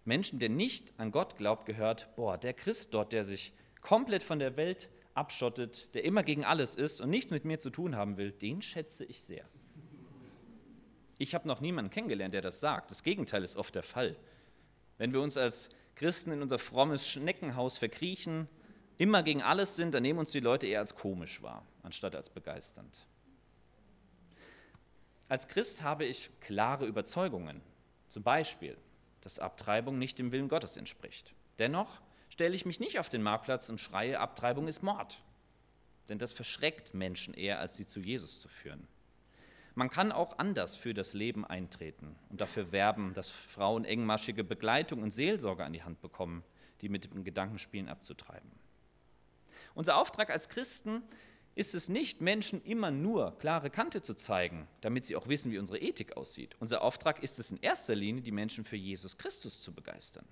Menschen, 0.06 0.40
der 0.40 0.50
nicht 0.50 0.94
an 0.98 1.12
Gott 1.12 1.38
glaubt, 1.38 1.66
gehört, 1.66 2.16
boah, 2.16 2.38
der 2.38 2.54
Christ 2.54 2.94
dort, 2.94 3.12
der 3.12 3.24
sich 3.24 3.54
komplett 3.82 4.24
von 4.24 4.40
der 4.40 4.58
Welt 4.58 4.90
abschottet, 5.14 5.94
der 5.94 6.04
immer 6.04 6.24
gegen 6.24 6.46
alles 6.46 6.76
ist 6.76 7.02
und 7.02 7.10
nichts 7.10 7.32
mit 7.32 7.46
mir 7.46 7.60
zu 7.60 7.70
tun 7.70 7.96
haben 7.96 8.18
will, 8.18 8.32
den 8.32 8.62
schätze 8.62 9.06
ich 9.06 9.22
sehr. 9.22 9.46
Ich 11.18 11.36
habe 11.36 11.48
noch 11.48 11.60
niemanden 11.60 11.92
kennengelernt, 11.92 12.34
der 12.34 12.42
das 12.42 12.62
sagt. 12.62 12.92
Das 12.92 13.04
Gegenteil 13.04 13.44
ist 13.44 13.58
oft 13.58 13.76
der 13.76 13.84
Fall. 13.84 14.16
Wenn 14.98 15.12
wir 15.12 15.22
uns 15.22 15.36
als 15.36 15.70
Christen 15.96 16.32
in 16.32 16.42
unser 16.42 16.58
frommes 16.58 17.08
Schneckenhaus 17.08 17.78
verkriechen, 17.78 18.48
immer 18.98 19.22
gegen 19.22 19.42
alles 19.42 19.76
sind, 19.76 19.94
dann 19.94 20.04
nehmen 20.04 20.20
uns 20.20 20.32
die 20.32 20.40
Leute 20.40 20.66
eher 20.66 20.80
als 20.80 20.96
komisch 20.96 21.42
wahr, 21.42 21.66
anstatt 21.84 22.16
als 22.16 22.30
begeisternd. 22.30 23.06
Als 25.28 25.48
Christ 25.48 25.84
habe 25.84 26.06
ich 26.06 26.32
klare 26.40 26.86
Überzeugungen. 26.86 27.62
Zum 28.08 28.24
Beispiel, 28.24 28.78
dass 29.22 29.40
Abtreibung 29.40 29.98
nicht 29.98 30.20
dem 30.20 30.32
Willen 30.32 30.48
Gottes 30.48 30.78
entspricht. 30.78 31.34
Dennoch 31.60 32.02
stelle 32.30 32.56
ich 32.56 32.66
mich 32.66 32.80
nicht 32.80 33.00
auf 33.00 33.10
den 33.10 33.22
Marktplatz 33.22 33.70
und 33.70 33.80
schreie, 33.80 34.20
Abtreibung 34.20 34.68
ist 34.68 34.84
Mord. 34.84 35.22
Denn 36.08 36.20
das 36.20 36.34
verschreckt 36.34 36.94
Menschen 36.94 37.34
eher, 37.34 37.60
als 37.60 37.78
sie 37.78 37.86
zu 37.86 38.00
Jesus 38.00 38.40
zu 38.40 38.48
führen. 38.48 38.88
Man 39.76 39.90
kann 39.90 40.12
auch 40.12 40.40
anders 40.40 40.76
für 40.76 40.94
das 40.94 41.14
Leben 41.14 41.46
eintreten 41.46 42.16
und 42.30 42.42
dafür 42.42 42.72
werben, 42.72 43.14
dass 43.14 43.30
Frauen 43.30 43.86
engmaschige 43.86 44.44
Begleitung 44.44 45.04
und 45.04 45.12
Seelsorge 45.12 45.64
an 45.64 45.74
die 45.74 45.84
Hand 45.84 46.02
bekommen, 46.02 46.44
die 46.82 46.90
mit 46.90 47.14
dem 47.14 47.24
Gedankenspielen 47.24 47.88
abzutreiben. 47.88 48.52
Unser 49.76 49.98
Auftrag 49.98 50.32
als 50.32 50.50
Christen 50.50 51.04
ist 51.60 51.76
es 51.76 51.90
nicht, 51.90 52.22
Menschen 52.22 52.64
immer 52.64 52.90
nur 52.90 53.38
klare 53.38 53.70
Kante 53.70 54.02
zu 54.02 54.14
zeigen, 54.14 54.66
damit 54.80 55.06
sie 55.06 55.18
auch 55.18 55.28
wissen, 55.28 55.52
wie 55.52 55.58
unsere 55.58 55.78
Ethik 55.78 56.16
aussieht. 56.16 56.56
Unser 56.62 56.82
Auftrag 56.82 57.22
ist 57.22 57.38
es 57.38 57.52
in 57.52 57.58
erster 57.58 57.96
Linie, 57.96 58.22
die 58.22 58.32
Menschen 58.32 58.64
für 58.64 58.78
Jesus 58.78 59.18
Christus 59.18 59.62
zu 59.62 59.74
begeistern. 59.74 60.26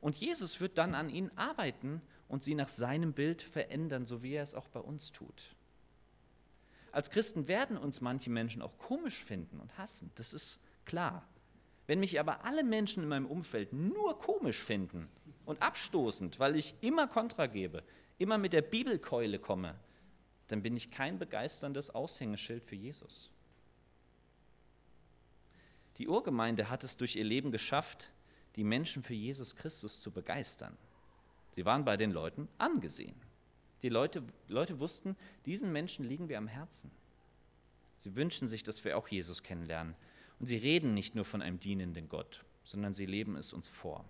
Und 0.00 0.16
Jesus 0.16 0.62
wird 0.62 0.78
dann 0.78 0.94
an 0.94 1.10
ihnen 1.10 1.30
arbeiten 1.36 2.00
und 2.26 2.42
sie 2.42 2.54
nach 2.54 2.70
seinem 2.70 3.12
Bild 3.12 3.42
verändern, 3.42 4.06
so 4.06 4.22
wie 4.22 4.32
er 4.32 4.42
es 4.42 4.54
auch 4.54 4.66
bei 4.68 4.80
uns 4.80 5.12
tut. 5.12 5.54
Als 6.90 7.10
Christen 7.10 7.46
werden 7.46 7.76
uns 7.76 8.00
manche 8.00 8.30
Menschen 8.30 8.62
auch 8.62 8.78
komisch 8.78 9.22
finden 9.22 9.60
und 9.60 9.76
hassen, 9.76 10.10
das 10.14 10.32
ist 10.32 10.58
klar. 10.86 11.28
Wenn 11.86 12.00
mich 12.00 12.18
aber 12.18 12.46
alle 12.46 12.64
Menschen 12.64 13.02
in 13.02 13.10
meinem 13.10 13.26
Umfeld 13.26 13.74
nur 13.74 14.18
komisch 14.18 14.62
finden 14.62 15.10
und 15.44 15.60
abstoßend, 15.60 16.40
weil 16.40 16.56
ich 16.56 16.76
immer 16.80 17.08
Kontra 17.08 17.46
gebe, 17.46 17.82
immer 18.16 18.38
mit 18.38 18.54
der 18.54 18.62
Bibelkeule 18.62 19.38
komme, 19.38 19.74
dann 20.48 20.62
bin 20.62 20.76
ich 20.76 20.90
kein 20.90 21.18
begeisterndes 21.18 21.90
Aushängeschild 21.90 22.64
für 22.64 22.76
Jesus. 22.76 23.30
Die 25.98 26.08
Urgemeinde 26.08 26.70
hat 26.70 26.84
es 26.84 26.96
durch 26.96 27.16
ihr 27.16 27.24
Leben 27.24 27.52
geschafft, 27.52 28.10
die 28.56 28.64
Menschen 28.64 29.02
für 29.02 29.14
Jesus 29.14 29.56
Christus 29.56 30.00
zu 30.00 30.10
begeistern. 30.10 30.76
Sie 31.54 31.64
waren 31.64 31.84
bei 31.84 31.96
den 31.96 32.10
Leuten 32.10 32.48
angesehen. 32.58 33.14
Die 33.82 33.88
Leute, 33.88 34.22
Leute 34.48 34.80
wussten, 34.80 35.16
diesen 35.46 35.72
Menschen 35.72 36.04
liegen 36.04 36.28
wir 36.28 36.38
am 36.38 36.48
Herzen. 36.48 36.90
Sie 37.98 38.16
wünschen 38.16 38.48
sich, 38.48 38.62
dass 38.62 38.84
wir 38.84 38.98
auch 38.98 39.08
Jesus 39.08 39.42
kennenlernen. 39.42 39.94
Und 40.40 40.46
sie 40.46 40.56
reden 40.56 40.94
nicht 40.94 41.14
nur 41.14 41.24
von 41.24 41.42
einem 41.42 41.60
dienenden 41.60 42.08
Gott, 42.08 42.44
sondern 42.64 42.92
sie 42.92 43.06
leben 43.06 43.36
es 43.36 43.52
uns 43.52 43.68
vor. 43.68 44.04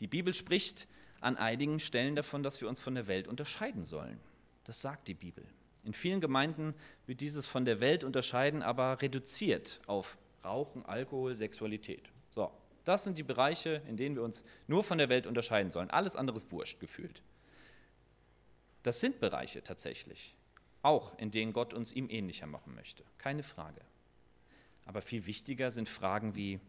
Die 0.00 0.08
Bibel 0.08 0.34
spricht 0.34 0.88
an 1.20 1.36
einigen 1.36 1.78
Stellen 1.78 2.16
davon, 2.16 2.42
dass 2.42 2.60
wir 2.60 2.68
uns 2.68 2.80
von 2.80 2.94
der 2.94 3.06
Welt 3.06 3.28
unterscheiden 3.28 3.84
sollen. 3.84 4.18
Das 4.64 4.80
sagt 4.80 5.08
die 5.08 5.14
Bibel. 5.14 5.46
In 5.84 5.92
vielen 5.92 6.20
Gemeinden 6.20 6.74
wird 7.06 7.20
dieses 7.20 7.46
von 7.46 7.64
der 7.64 7.80
Welt 7.80 8.04
unterscheiden 8.04 8.62
aber 8.62 9.00
reduziert 9.02 9.80
auf 9.86 10.16
Rauchen, 10.42 10.84
Alkohol, 10.84 11.34
Sexualität. 11.34 12.10
So, 12.30 12.50
das 12.84 13.04
sind 13.04 13.18
die 13.18 13.22
Bereiche, 13.22 13.82
in 13.86 13.96
denen 13.96 14.16
wir 14.16 14.22
uns 14.22 14.42
nur 14.66 14.82
von 14.82 14.98
der 14.98 15.08
Welt 15.08 15.26
unterscheiden 15.26 15.70
sollen. 15.70 15.90
Alles 15.90 16.16
andere 16.16 16.36
ist 16.36 16.50
wurscht 16.50 16.80
gefühlt. 16.80 17.22
Das 18.82 19.00
sind 19.00 19.20
Bereiche 19.20 19.62
tatsächlich, 19.62 20.34
auch 20.82 21.18
in 21.18 21.30
denen 21.30 21.52
Gott 21.52 21.72
uns 21.72 21.92
ihm 21.92 22.08
ähnlicher 22.10 22.46
machen 22.46 22.74
möchte, 22.74 23.04
keine 23.16 23.42
Frage. 23.42 23.80
Aber 24.84 25.00
viel 25.00 25.26
wichtiger 25.26 25.70
sind 25.70 25.88
Fragen 25.88 26.34
wie, 26.34 26.60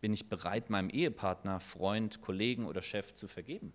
bin 0.00 0.12
ich 0.12 0.28
bereit, 0.28 0.70
meinem 0.70 0.90
Ehepartner, 0.90 1.58
Freund, 1.58 2.20
Kollegen 2.20 2.66
oder 2.66 2.82
Chef 2.82 3.14
zu 3.14 3.26
vergeben? 3.26 3.72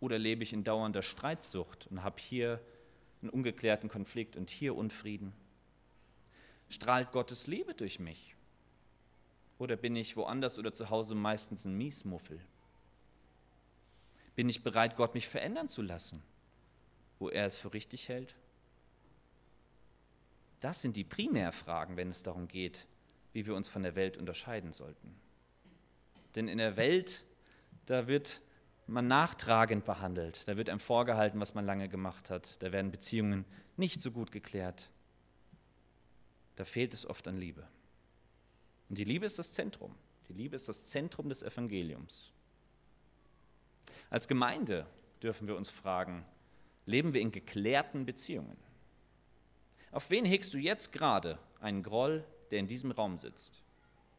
Oder 0.00 0.18
lebe 0.18 0.42
ich 0.42 0.52
in 0.52 0.64
dauernder 0.64 1.02
Streitsucht 1.02 1.86
und 1.88 2.02
habe 2.02 2.20
hier 2.20 2.60
einen 3.20 3.30
ungeklärten 3.30 3.88
Konflikt 3.88 4.36
und 4.36 4.50
hier 4.50 4.74
Unfrieden? 4.74 5.32
Strahlt 6.68 7.12
Gottes 7.12 7.46
Liebe 7.46 7.74
durch 7.74 7.98
mich? 7.98 8.34
Oder 9.58 9.76
bin 9.76 9.94
ich 9.94 10.16
woanders 10.16 10.58
oder 10.58 10.72
zu 10.72 10.88
Hause 10.88 11.14
meistens 11.14 11.66
ein 11.66 11.76
Miesmuffel? 11.76 12.40
Bin 14.34 14.48
ich 14.48 14.62
bereit, 14.62 14.96
Gott 14.96 15.14
mich 15.14 15.28
verändern 15.28 15.68
zu 15.68 15.82
lassen, 15.82 16.22
wo 17.18 17.28
er 17.28 17.44
es 17.44 17.56
für 17.56 17.74
richtig 17.74 18.08
hält? 18.08 18.34
Das 20.60 20.80
sind 20.80 20.96
die 20.96 21.04
Primärfragen, 21.04 21.96
wenn 21.96 22.08
es 22.08 22.22
darum 22.22 22.48
geht, 22.48 22.86
wie 23.32 23.44
wir 23.46 23.54
uns 23.54 23.68
von 23.68 23.82
der 23.82 23.96
Welt 23.96 24.16
unterscheiden 24.16 24.72
sollten. 24.72 25.14
Denn 26.34 26.48
in 26.48 26.58
der 26.58 26.76
Welt, 26.76 27.24
da 27.86 28.06
wird 28.06 28.40
man 28.90 29.06
nachtragend 29.06 29.84
behandelt, 29.84 30.46
da 30.48 30.56
wird 30.56 30.68
einem 30.68 30.80
vorgehalten, 30.80 31.40
was 31.40 31.54
man 31.54 31.64
lange 31.64 31.88
gemacht 31.88 32.30
hat, 32.30 32.62
da 32.62 32.72
werden 32.72 32.90
Beziehungen 32.90 33.44
nicht 33.76 34.02
so 34.02 34.10
gut 34.10 34.32
geklärt. 34.32 34.90
Da 36.56 36.64
fehlt 36.64 36.94
es 36.94 37.06
oft 37.06 37.26
an 37.28 37.36
Liebe. 37.36 37.66
Und 38.88 38.98
die 38.98 39.04
Liebe 39.04 39.26
ist 39.26 39.38
das 39.38 39.52
Zentrum. 39.52 39.94
Die 40.28 40.32
Liebe 40.32 40.56
ist 40.56 40.68
das 40.68 40.86
Zentrum 40.86 41.28
des 41.28 41.42
Evangeliums. 41.42 42.32
Als 44.10 44.28
Gemeinde 44.28 44.86
dürfen 45.22 45.46
wir 45.46 45.56
uns 45.56 45.70
fragen, 45.70 46.24
leben 46.86 47.14
wir 47.14 47.20
in 47.20 47.32
geklärten 47.32 48.04
Beziehungen? 48.04 48.56
Auf 49.92 50.10
wen 50.10 50.24
hegst 50.24 50.52
du 50.54 50.58
jetzt 50.58 50.92
gerade 50.92 51.38
einen 51.60 51.82
Groll, 51.82 52.24
der 52.50 52.58
in 52.58 52.66
diesem 52.66 52.90
Raum 52.90 53.16
sitzt? 53.16 53.62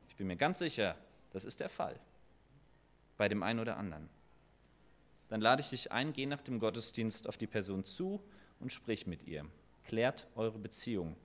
Ich 0.07 0.15
bin 0.15 0.27
mir 0.27 0.37
ganz 0.37 0.59
sicher, 0.59 0.97
das 1.31 1.45
ist 1.45 1.59
der 1.59 1.69
Fall. 1.69 1.99
Bei 3.17 3.27
dem 3.27 3.43
einen 3.43 3.59
oder 3.59 3.77
anderen. 3.77 4.09
Dann 5.31 5.39
lade 5.39 5.61
ich 5.61 5.69
dich 5.69 5.93
ein, 5.93 6.11
geh 6.11 6.25
nach 6.25 6.41
dem 6.41 6.59
Gottesdienst 6.59 7.25
auf 7.25 7.37
die 7.37 7.47
Person 7.47 7.85
zu 7.85 8.21
und 8.59 8.73
sprich 8.73 9.07
mit 9.07 9.23
ihr. 9.23 9.45
Klärt 9.85 10.27
eure 10.35 10.59
Beziehung 10.59 11.15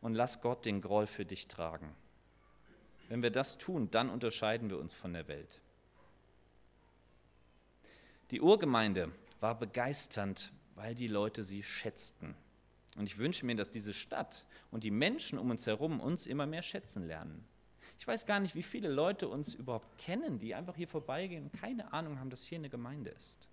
und 0.00 0.14
lass 0.14 0.40
Gott 0.40 0.64
den 0.64 0.80
Groll 0.80 1.06
für 1.06 1.24
dich 1.24 1.46
tragen. 1.46 1.94
Wenn 3.08 3.22
wir 3.22 3.30
das 3.30 3.56
tun, 3.56 3.88
dann 3.92 4.10
unterscheiden 4.10 4.68
wir 4.68 4.80
uns 4.80 4.94
von 4.94 5.12
der 5.12 5.28
Welt. 5.28 5.60
Die 8.32 8.40
Urgemeinde 8.40 9.12
war 9.38 9.56
begeisternd, 9.56 10.52
weil 10.74 10.96
die 10.96 11.06
Leute 11.06 11.44
sie 11.44 11.62
schätzten. 11.62 12.34
Und 12.96 13.06
ich 13.06 13.16
wünsche 13.16 13.46
mir, 13.46 13.54
dass 13.54 13.70
diese 13.70 13.94
Stadt 13.94 14.44
und 14.72 14.82
die 14.82 14.90
Menschen 14.90 15.38
um 15.38 15.50
uns 15.50 15.68
herum 15.68 16.00
uns 16.00 16.26
immer 16.26 16.46
mehr 16.46 16.62
schätzen 16.62 17.06
lernen. 17.06 17.46
Ich 17.98 18.06
weiß 18.06 18.26
gar 18.26 18.40
nicht, 18.40 18.54
wie 18.54 18.62
viele 18.62 18.88
Leute 18.88 19.28
uns 19.28 19.54
überhaupt 19.54 19.98
kennen, 19.98 20.38
die 20.38 20.54
einfach 20.54 20.76
hier 20.76 20.88
vorbeigehen 20.88 21.44
und 21.44 21.52
keine 21.52 21.92
Ahnung 21.92 22.18
haben, 22.20 22.30
dass 22.30 22.44
hier 22.44 22.58
eine 22.58 22.68
Gemeinde 22.68 23.10
ist. 23.10 23.48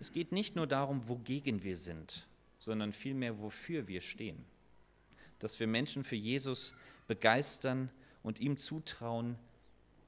Es 0.00 0.12
geht 0.12 0.32
nicht 0.32 0.56
nur 0.56 0.66
darum, 0.66 1.08
wogegen 1.08 1.62
wir 1.62 1.76
sind, 1.76 2.26
sondern 2.58 2.92
vielmehr, 2.92 3.38
wofür 3.38 3.86
wir 3.88 4.00
stehen. 4.00 4.44
Dass 5.38 5.60
wir 5.60 5.66
Menschen 5.66 6.04
für 6.04 6.16
Jesus 6.16 6.74
begeistern 7.06 7.90
und 8.22 8.40
ihm 8.40 8.56
zutrauen, 8.56 9.38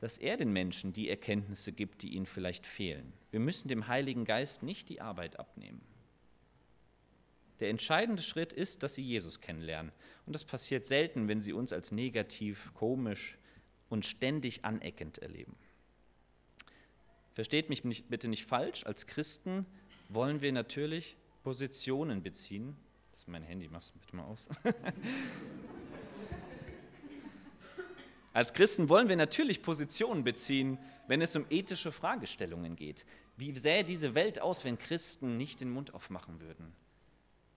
dass 0.01 0.19
er 0.19 0.37
den 0.37 0.53
Menschen 0.53 0.93
die 0.93 1.09
Erkenntnisse 1.09 1.73
gibt, 1.73 2.03
die 2.03 2.11
ihnen 2.15 2.27
vielleicht 2.27 2.67
fehlen. 2.67 3.13
Wir 3.31 3.41
müssen 3.41 3.69
dem 3.69 3.89
Heiligen 3.89 4.25
Geist 4.25 4.63
nicht 4.63 4.89
die 4.89 5.01
Arbeit 5.01 5.39
abnehmen. 5.39 5.81
Der 7.61 7.71
entscheidende 7.71 8.23
Schritt 8.23 8.53
ist, 8.53 8.83
dass 8.83 8.95
sie 8.95 9.03
Jesus 9.03 9.41
kennenlernen. 9.41 9.93
Und 10.27 10.35
das 10.35 10.45
passiert 10.45 10.87
selten, 10.87 11.29
wenn 11.29 11.41
sie 11.41 11.53
uns 11.53 11.73
als 11.73 11.93
negativ, 11.93 12.73
komisch 12.75 13.39
und 13.89 14.05
ständig 14.05 14.65
aneckend 14.65 15.19
erleben. 15.19 15.57
Versteht 17.35 17.69
mich 17.69 17.85
nicht, 17.85 18.09
bitte 18.09 18.29
nicht 18.29 18.47
falsch, 18.47 18.85
als 18.85 19.07
Christen 19.07 19.67
wollen 20.09 20.41
wir 20.41 20.53
natürlich 20.53 21.17
Positionen 21.43 22.23
beziehen. 22.23 22.77
Das 23.13 23.23
ist 23.23 23.29
mein 23.29 23.43
Handy, 23.43 23.69
mach's 23.69 23.93
bitte 23.93 24.17
mal 24.17 24.25
aus. 24.25 24.49
Als 28.37 28.53
Christen 28.53 28.91
wollen 28.91 29.09
wir 29.09 29.17
natürlich 29.17 29.63
Positionen 29.63 30.23
beziehen, 30.23 30.77
wenn 31.07 31.23
es 31.23 31.35
um 31.37 31.47
ethische 31.49 31.91
Fragestellungen 31.91 32.77
geht. 32.77 33.07
Wie 33.39 33.57
sähe 33.57 33.83
diese 33.83 34.15
Welt 34.15 34.43
aus, 34.43 34.67
wenn 34.67 34.77
Christen 34.77 35.39
nicht 35.39 35.61
den 35.61 35.71
Mund 35.71 35.95
aufmachen 35.95 36.39
würden? 36.43 36.75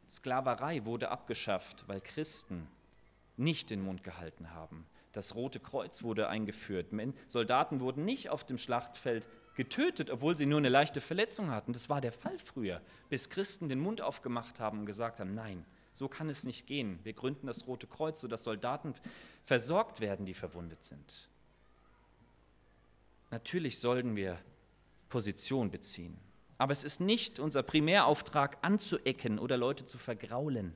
Sklaverei 0.10 0.86
wurde 0.86 1.10
abgeschafft, 1.10 1.84
weil 1.88 2.02
Christen 2.02 2.67
nicht 3.38 3.69
den 3.69 3.82
Mund 3.82 4.04
gehalten 4.04 4.52
haben. 4.52 4.86
Das 5.13 5.36
Rote 5.36 5.60
Kreuz 5.60 6.04
wurde 6.04 6.30
eingeführt. 6.30 6.88
Soldaten 7.28 7.80
wurden 7.80 8.06
nicht 8.06 8.30
auf 8.30 8.45
dem 8.45 8.58
Schlachtfeld 8.58 9.28
getötet, 9.56 10.10
obwohl 10.10 10.38
sie 10.38 10.45
nur 10.45 10.60
eine 10.60 10.69
leichte 10.69 11.02
Verletzung 11.02 11.50
hatten. 11.52 11.74
Das 11.74 11.89
war 11.89 12.02
der 12.02 12.12
Fall 12.12 12.38
früher, 12.39 12.82
bis 13.10 13.30
Christen 13.30 13.69
den 13.69 13.80
Mund 13.80 14.02
aufgemacht 14.02 14.60
haben 14.60 14.80
und 14.80 14.86
gesagt 14.86 15.19
haben, 15.19 15.34
nein, 15.34 15.65
so 15.93 16.08
kann 16.08 16.30
es 16.30 16.43
nicht 16.43 16.67
gehen. 16.67 17.00
Wir 17.04 17.13
gründen 17.13 17.48
das 17.48 17.67
Rote 17.67 17.88
Kreuz, 17.88 18.22
sodass 18.22 18.43
Soldaten 18.43 18.93
versorgt 19.43 20.00
werden, 20.00 20.26
die 20.26 20.34
verwundet 20.34 20.84
sind. 20.84 21.28
Natürlich 23.32 23.80
sollten 23.80 24.15
wir 24.15 24.39
Position 25.10 25.72
beziehen. 25.72 26.17
Aber 26.60 26.74
es 26.74 26.84
ist 26.84 27.00
nicht 27.00 27.39
unser 27.39 27.63
Primärauftrag, 27.63 28.58
anzuecken 28.62 29.39
oder 29.39 29.58
Leute 29.58 29.86
zu 29.86 29.98
vergraulen, 29.98 30.76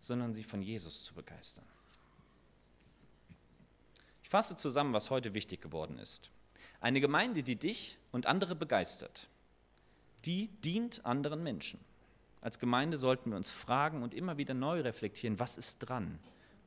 sondern 0.00 0.32
sie 0.32 0.44
von 0.44 0.62
Jesus 0.62 1.04
zu 1.04 1.14
begeistern. 1.14 1.64
Ich 4.22 4.30
fasse 4.30 4.56
zusammen, 4.56 4.92
was 4.92 5.10
heute 5.10 5.34
wichtig 5.34 5.60
geworden 5.60 5.98
ist. 5.98 6.30
Eine 6.80 7.00
Gemeinde, 7.00 7.42
die 7.42 7.56
dich 7.56 7.98
und 8.12 8.26
andere 8.26 8.54
begeistert, 8.54 9.28
die 10.24 10.48
dient 10.64 11.04
anderen 11.04 11.42
Menschen. 11.42 11.80
Als 12.40 12.60
Gemeinde 12.60 12.96
sollten 12.96 13.30
wir 13.30 13.36
uns 13.36 13.50
fragen 13.50 14.04
und 14.04 14.14
immer 14.14 14.36
wieder 14.38 14.54
neu 14.54 14.80
reflektieren, 14.80 15.40
was 15.40 15.58
ist 15.58 15.80
dran? 15.80 16.20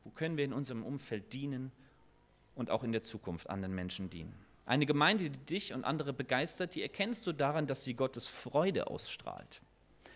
Wo 0.04 0.10
können 0.10 0.36
wir 0.36 0.44
in 0.44 0.54
unserem 0.54 0.84
Umfeld 0.84 1.32
dienen 1.32 1.72
und 2.56 2.72
auch 2.72 2.84
in 2.84 2.92
der 2.92 3.04
Zukunft 3.04 3.50
anderen 3.50 3.74
Menschen 3.74 4.10
dienen? 4.10 4.36
Eine 4.70 4.86
Gemeinde, 4.86 5.32
die 5.32 5.46
dich 5.48 5.74
und 5.74 5.84
andere 5.84 6.14
begeistert, 6.14 6.76
die 6.76 6.84
erkennst 6.84 7.26
du 7.26 7.34
daran, 7.34 7.66
dass 7.66 7.84
sie 7.84 7.96
Gottes 7.96 8.28
Freude 8.28 8.86
ausstrahlt. 8.86 9.64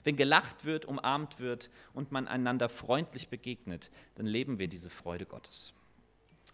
Wenn 0.04 0.16
gelacht 0.16 0.63
wird, 0.63 0.86
umarmt 0.86 1.39
wird 1.39 1.72
und 1.96 2.12
man 2.12 2.28
einander 2.28 2.70
freundlich 2.70 3.30
begegnet, 3.30 3.89
dann 4.13 4.28
leben 4.28 4.60
wir 4.60 4.68
diese 4.68 4.92
Freude 4.92 5.26
Gottes. 5.26 5.74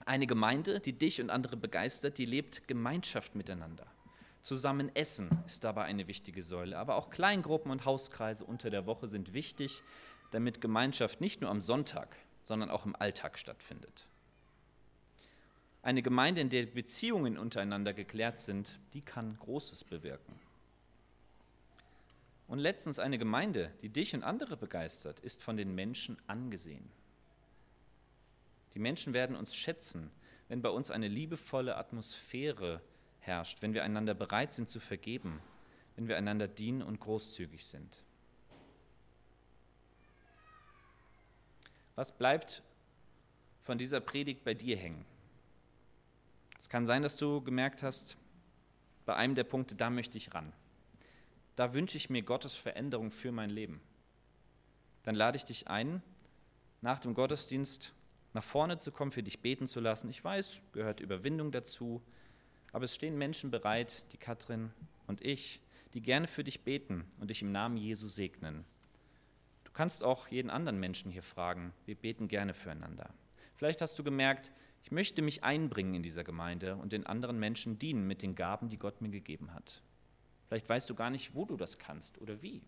Eine 0.05 0.27
Gemeinde, 0.27 0.79
die 0.79 0.93
dich 0.93 1.19
und 1.19 1.29
andere 1.29 1.57
begeistert, 1.57 2.17
die 2.17 2.25
lebt 2.25 2.69
Gemeinschaft 2.69 3.35
miteinander. 3.35 3.87
Zusammen 4.43 4.95
essen 4.95 5.43
ist 5.45 5.65
dabei 5.65 5.83
eine 5.83 6.07
wichtige 6.07 6.41
Säule, 6.41 6.77
aber 6.77 6.95
auch 6.95 7.09
Kleingruppen 7.09 7.69
und 7.69 7.83
Hauskreise 7.83 8.45
unter 8.45 8.69
der 8.69 8.85
Woche 8.85 9.09
sind 9.09 9.33
wichtig, 9.33 9.83
damit 10.31 10.61
Gemeinschaft 10.61 11.19
nicht 11.19 11.41
nur 11.41 11.49
am 11.49 11.59
Sonntag, 11.59 12.15
sondern 12.43 12.69
auch 12.69 12.85
im 12.85 12.95
Alltag 12.95 13.37
stattfindet. 13.37 14.07
Eine 15.81 16.01
Gemeinde, 16.01 16.41
in 16.41 16.49
der 16.49 16.65
Beziehungen 16.65 17.37
untereinander 17.37 17.93
geklärt 17.93 18.39
sind, 18.39 18.79
die 18.93 19.01
kann 19.01 19.37
Großes 19.39 19.85
bewirken. 19.85 20.37
Und 22.47 22.59
letztens 22.59 22.99
eine 22.99 23.17
Gemeinde, 23.17 23.71
die 23.81 23.89
dich 23.89 24.13
und 24.13 24.23
andere 24.23 24.57
begeistert, 24.57 25.19
ist 25.19 25.41
von 25.41 25.55
den 25.55 25.73
Menschen 25.75 26.17
angesehen. 26.27 26.89
Die 28.73 28.79
Menschen 28.79 29.13
werden 29.13 29.35
uns 29.35 29.55
schätzen, 29.55 30.11
wenn 30.47 30.61
bei 30.61 30.69
uns 30.69 30.91
eine 30.91 31.07
liebevolle 31.07 31.77
Atmosphäre 31.77 32.81
herrscht, 33.19 33.61
wenn 33.61 33.73
wir 33.73 33.83
einander 33.83 34.15
bereit 34.15 34.53
sind 34.53 34.69
zu 34.69 34.79
vergeben, 34.79 35.41
wenn 35.95 36.07
wir 36.07 36.17
einander 36.17 36.47
dienen 36.47 36.81
und 36.81 36.99
großzügig 36.99 37.65
sind. 37.65 38.01
Was 41.95 42.17
bleibt 42.17 42.63
von 43.63 43.77
dieser 43.77 43.99
Predigt 43.99 44.43
bei 44.43 44.53
dir 44.53 44.75
hängen? 44.75 45.05
Es 46.59 46.69
kann 46.69 46.85
sein, 46.85 47.01
dass 47.01 47.17
du 47.17 47.41
gemerkt 47.41 47.83
hast, 47.83 48.17
bei 49.05 49.15
einem 49.15 49.35
der 49.35 49.43
Punkte, 49.43 49.75
da 49.75 49.89
möchte 49.89 50.17
ich 50.17 50.33
ran. 50.33 50.53
Da 51.55 51.73
wünsche 51.73 51.97
ich 51.97 52.09
mir 52.09 52.21
Gottes 52.21 52.55
Veränderung 52.55 53.11
für 53.11 53.31
mein 53.31 53.49
Leben. 53.49 53.81
Dann 55.03 55.15
lade 55.15 55.37
ich 55.37 55.45
dich 55.45 55.67
ein, 55.67 56.01
nach 56.81 56.99
dem 56.99 57.13
Gottesdienst 57.13 57.93
nach 58.33 58.43
vorne 58.43 58.77
zu 58.77 58.91
kommen, 58.91 59.11
für 59.11 59.23
dich 59.23 59.39
beten 59.39 59.67
zu 59.67 59.79
lassen. 59.79 60.09
Ich 60.09 60.23
weiß, 60.23 60.61
gehört 60.71 60.99
Überwindung 60.99 61.51
dazu, 61.51 62.01
aber 62.71 62.85
es 62.85 62.93
stehen 62.93 63.17
Menschen 63.17 63.49
bereit, 63.49 64.03
die 64.13 64.17
Katrin 64.17 64.71
und 65.07 65.25
ich, 65.25 65.61
die 65.93 66.01
gerne 66.01 66.27
für 66.27 66.43
dich 66.43 66.61
beten 66.63 67.05
und 67.19 67.29
dich 67.29 67.41
im 67.41 67.51
Namen 67.51 67.77
Jesu 67.77 68.07
segnen. 68.07 68.63
Du 69.63 69.71
kannst 69.71 70.03
auch 70.03 70.27
jeden 70.27 70.49
anderen 70.49 70.79
Menschen 70.79 71.11
hier 71.11 71.23
fragen. 71.23 71.73
Wir 71.85 71.95
beten 71.95 72.27
gerne 72.27 72.53
füreinander. 72.53 73.09
Vielleicht 73.55 73.81
hast 73.81 73.97
du 73.97 74.03
gemerkt, 74.03 74.51
ich 74.83 74.91
möchte 74.91 75.21
mich 75.21 75.43
einbringen 75.43 75.95
in 75.95 76.03
dieser 76.03 76.23
Gemeinde 76.23 76.75
und 76.75 76.93
den 76.93 77.05
anderen 77.05 77.39
Menschen 77.39 77.79
dienen 77.79 78.07
mit 78.07 78.21
den 78.21 78.35
Gaben, 78.35 78.69
die 78.69 78.77
Gott 78.77 79.01
mir 79.01 79.09
gegeben 79.09 79.53
hat. 79.53 79.81
Vielleicht 80.47 80.67
weißt 80.67 80.89
du 80.89 80.95
gar 80.95 81.09
nicht, 81.09 81.35
wo 81.35 81.45
du 81.45 81.57
das 81.57 81.77
kannst 81.77 82.19
oder 82.19 82.41
wie. 82.41 82.61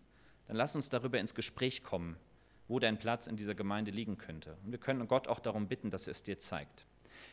Dann 0.47 0.55
lass 0.55 0.75
uns 0.75 0.89
darüber 0.89 1.19
ins 1.19 1.33
Gespräch 1.33 1.83
kommen, 1.83 2.17
wo 2.67 2.79
dein 2.79 2.99
Platz 2.99 3.27
in 3.27 3.37
dieser 3.37 3.55
Gemeinde 3.55 3.91
liegen 3.91 4.17
könnte. 4.17 4.57
Und 4.63 4.71
wir 4.71 4.79
können 4.79 5.07
Gott 5.07 5.27
auch 5.27 5.39
darum 5.39 5.67
bitten, 5.67 5.89
dass 5.89 6.07
er 6.07 6.11
es 6.11 6.23
dir 6.23 6.39
zeigt. 6.39 6.85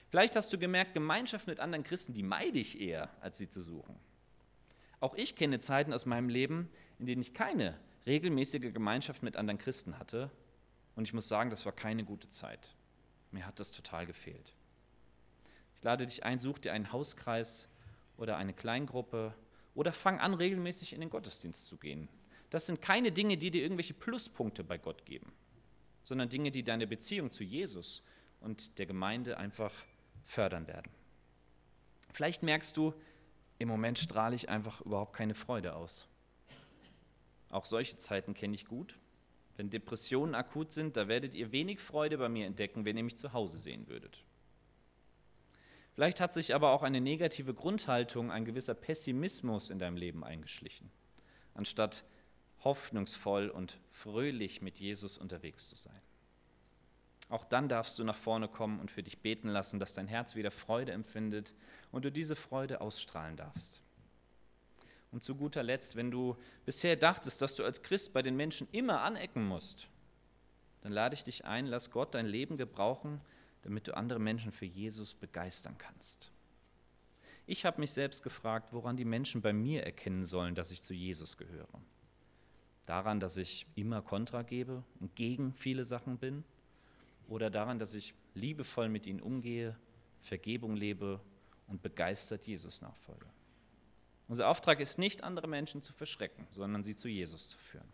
Vielleicht 0.09 0.37
hast 0.37 0.53
du 0.53 0.59
gemerkt, 0.59 0.95
Gemeinschaft 0.95 1.47
mit 1.47 1.61
anderen 1.61 1.85
Christen, 1.85 2.15
die 2.15 2.23
meide 2.23 2.59
ich 2.59 2.81
eher, 2.81 3.11
als 3.21 3.39
sie 3.39 3.49
zu 3.49 3.63
suchen. 3.63 3.97
Auch 5.01 5.15
ich 5.15 5.37
kenne 5.37 5.61
Zeiten 5.61 5.93
aus 5.93 6.07
meinem 6.07 6.29
Leben, 6.29 6.71
in 6.99 7.07
denen 7.07 7.23
ich 7.23 7.35
keine 7.35 7.79
regelmäßige 8.07 8.73
Gemeinschaft 8.73 9.23
mit 9.23 9.37
anderen 9.37 9.59
Christen 9.59 9.99
hatte. 9.99 10.31
Und 10.97 11.05
ich 11.05 11.13
muss 11.13 11.29
sagen, 11.29 11.51
das 11.51 11.67
war 11.67 11.73
keine 11.73 12.05
gute 12.05 12.29
Zeit. 12.29 12.75
Mir 13.31 13.47
hat 13.47 13.61
das 13.61 13.71
total 13.71 14.07
gefehlt. 14.07 14.55
Ich 15.79 15.85
lade 15.85 16.07
dich 16.07 16.25
ein, 16.25 16.39
such 16.39 16.59
dir 16.59 16.73
einen 16.73 16.93
Hauskreis 16.93 17.69
oder 18.17 18.37
eine 18.37 18.53
Kleingruppe 18.53 19.33
oder 19.75 19.93
fang 19.93 20.19
an, 20.19 20.35
regelmäßig 20.35 20.93
in 20.93 21.01
den 21.01 21.09
Gottesdienst 21.09 21.67
zu 21.67 21.77
gehen. 21.77 22.09
Das 22.51 22.67
sind 22.67 22.83
keine 22.83 23.13
Dinge, 23.13 23.37
die 23.37 23.53
dir 23.53 23.63
irgendwelche 23.63 23.95
Pluspunkte 23.95 24.65
bei 24.65 24.77
Gott 24.77 25.07
geben, 25.07 25.33
sondern 26.03 26.29
Dinge, 26.29 26.51
die 26.51 26.65
deine 26.65 26.89
Beziehung 26.89 27.31
zu 27.31 27.45
Jesus 27.45 28.03
und 28.41 28.79
der 28.79 28.87
Gemeinde 28.87 29.39
einfach 29.39 29.73
fördern 30.25 30.67
werden. 30.67 30.91
Vielleicht 32.13 32.43
merkst 32.43 32.77
du, 32.77 32.93
im 33.59 33.69
Moment 33.69 33.99
strahle 33.99 34.35
ich 34.35 34.49
einfach 34.49 34.81
überhaupt 34.81 35.15
keine 35.15 35.35
Freude 35.35 35.77
aus. 35.77 36.09
Auch 37.51 37.67
solche 37.67 37.99
Zeiten 37.99 38.35
kenne 38.35 38.55
ich 38.57 38.67
gut. 38.67 38.99
Wenn 39.57 39.71
Depressionen 39.71 40.35
akut 40.35 40.73
sind, 40.73 40.97
da 40.97 41.07
werdet 41.07 41.35
ihr 41.35 41.53
wenig 41.53 41.81
Freude 41.81 42.19
bei 42.19 42.29
mir 42.29 42.47
entdecken, 42.47 42.85
wenn 42.85 42.97
ihr 42.97 43.05
mich 43.05 43.17
zu 43.17 43.33
Hause 43.33 43.59
sehen 43.59 43.89
würdet. 43.89 44.25
Vielleicht 45.99 46.21
hat 46.21 46.33
sich 46.33 46.55
aber 46.55 46.71
auch 46.71 46.85
eine 46.85 47.01
negative 47.01 47.53
Grundhaltung, 47.55 48.31
ein 48.31 48.45
gewisser 48.45 48.75
Pessimismus 48.75 49.69
in 49.69 49.81
deinem 49.81 49.97
Leben 49.97 50.23
eingeschlichen, 50.23 50.93
anstatt 51.55 52.05
hoffnungsvoll 52.63 53.49
und 53.49 53.81
fröhlich 53.91 54.63
mit 54.63 54.79
Jesus 54.79 55.19
unterwegs 55.19 55.69
zu 55.69 55.75
sein. 55.75 56.01
Auch 57.29 57.45
dann 57.45 57.69
darfst 57.69 57.99
du 57.99 58.05
nach 58.05 58.17
vorne 58.17 58.47
kommen 58.47 58.79
und 58.79 58.93
für 58.93 59.03
dich 59.03 59.19
beten 59.19 59.49
lassen, 59.49 59.81
dass 59.81 59.93
dein 59.93 60.07
Herz 60.07 60.37
wieder 60.37 60.53
Freude 60.53 60.93
empfindet 60.93 61.53
und 61.91 62.05
du 62.05 62.13
diese 62.13 62.37
Freude 62.37 62.81
ausstrahlen 62.81 63.35
darfst. 63.35 63.83
Und 65.11 65.25
zu 65.25 65.35
guter 65.35 65.65
Letzt, 65.65 65.97
wenn 65.97 66.13
du 66.13 66.37
bisher 66.65 66.95
dachtest, 66.95 67.43
dass 67.43 67.57
du 67.57 67.65
als 67.65 67.83
Christ 67.83 68.13
bei 68.13 68.23
den 68.23 68.37
Menschen 68.37 68.69
immer 68.71 69.03
anecken 69.03 69.45
musst, 69.45 69.89
dann 70.83 70.93
lade 70.93 71.17
ich 71.17 71.25
dich 71.25 71.45
ein, 71.45 71.67
lass 71.67 71.91
Gott 71.91 72.15
dein 72.15 72.27
Leben 72.27 72.57
gebrauchen, 72.57 73.21
damit 73.69 73.87
du 73.87 73.95
andere 73.95 74.19
Menschen 74.19 74.51
für 74.51 74.65
Jesus 74.65 75.13
begeistern 75.13 75.77
kannst. 75.77 76.33
Ich 77.47 77.67
habe 77.67 77.83
mich 77.83 77.91
selbst 77.91 78.23
gefragt, 78.23 78.73
woran 78.73 78.97
die 78.97 79.05
Menschen 79.05 79.43
bei 79.43 79.53
mir 79.53 79.83
erkennen 79.83 80.25
sollen, 80.25 80.55
dass 80.55 80.71
ich 80.71 80.81
zu 80.81 80.95
Jesus 80.95 81.37
gehöre. 81.37 81.79
Daran, 82.87 83.21
dass 83.21 83.37
ich 83.37 83.67
immer 83.75 84.01
Kontra 84.01 84.41
gebe 84.41 84.83
und 85.01 85.15
gegen 85.17 85.53
viele 85.53 85.85
Sachen 85.85 86.17
bin? 86.17 86.45
Oder 87.29 87.51
daran, 87.51 87.79
dass 87.79 87.93
ich 87.93 88.15
liebevoll 88.33 88.89
mit 88.89 89.07
ihnen 89.07 89.21
umgehe, 89.21 89.77
Vergebung 90.17 90.75
lebe 90.75 91.21
und 91.67 91.83
begeistert 91.83 92.47
Jesus 92.47 92.81
nachfolge? 92.81 93.27
Unser 94.29 94.49
Auftrag 94.49 94.81
ist 94.81 94.97
nicht, 94.97 95.25
andere 95.25 95.47
Menschen 95.47 95.83
zu 95.83 95.93
verschrecken, 95.93 96.47
sondern 96.53 96.85
sie 96.85 96.95
zu 96.95 97.07
Jesus 97.07 97.49
zu 97.49 97.59
führen. 97.59 97.93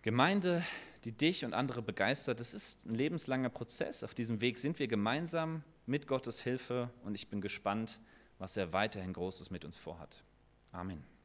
Gemeinde, 0.00 0.64
die 1.06 1.12
dich 1.12 1.44
und 1.44 1.54
andere 1.54 1.82
begeistert, 1.82 2.40
das 2.40 2.52
ist 2.52 2.84
ein 2.84 2.96
lebenslanger 2.96 3.48
Prozess. 3.48 4.02
Auf 4.02 4.12
diesem 4.12 4.40
Weg 4.40 4.58
sind 4.58 4.80
wir 4.80 4.88
gemeinsam 4.88 5.62
mit 5.86 6.08
Gottes 6.08 6.42
Hilfe 6.42 6.90
und 7.04 7.14
ich 7.14 7.28
bin 7.28 7.40
gespannt, 7.40 8.00
was 8.38 8.56
er 8.56 8.72
weiterhin 8.72 9.12
Großes 9.12 9.50
mit 9.50 9.64
uns 9.64 9.76
vorhat. 9.76 10.24
Amen. 10.72 11.15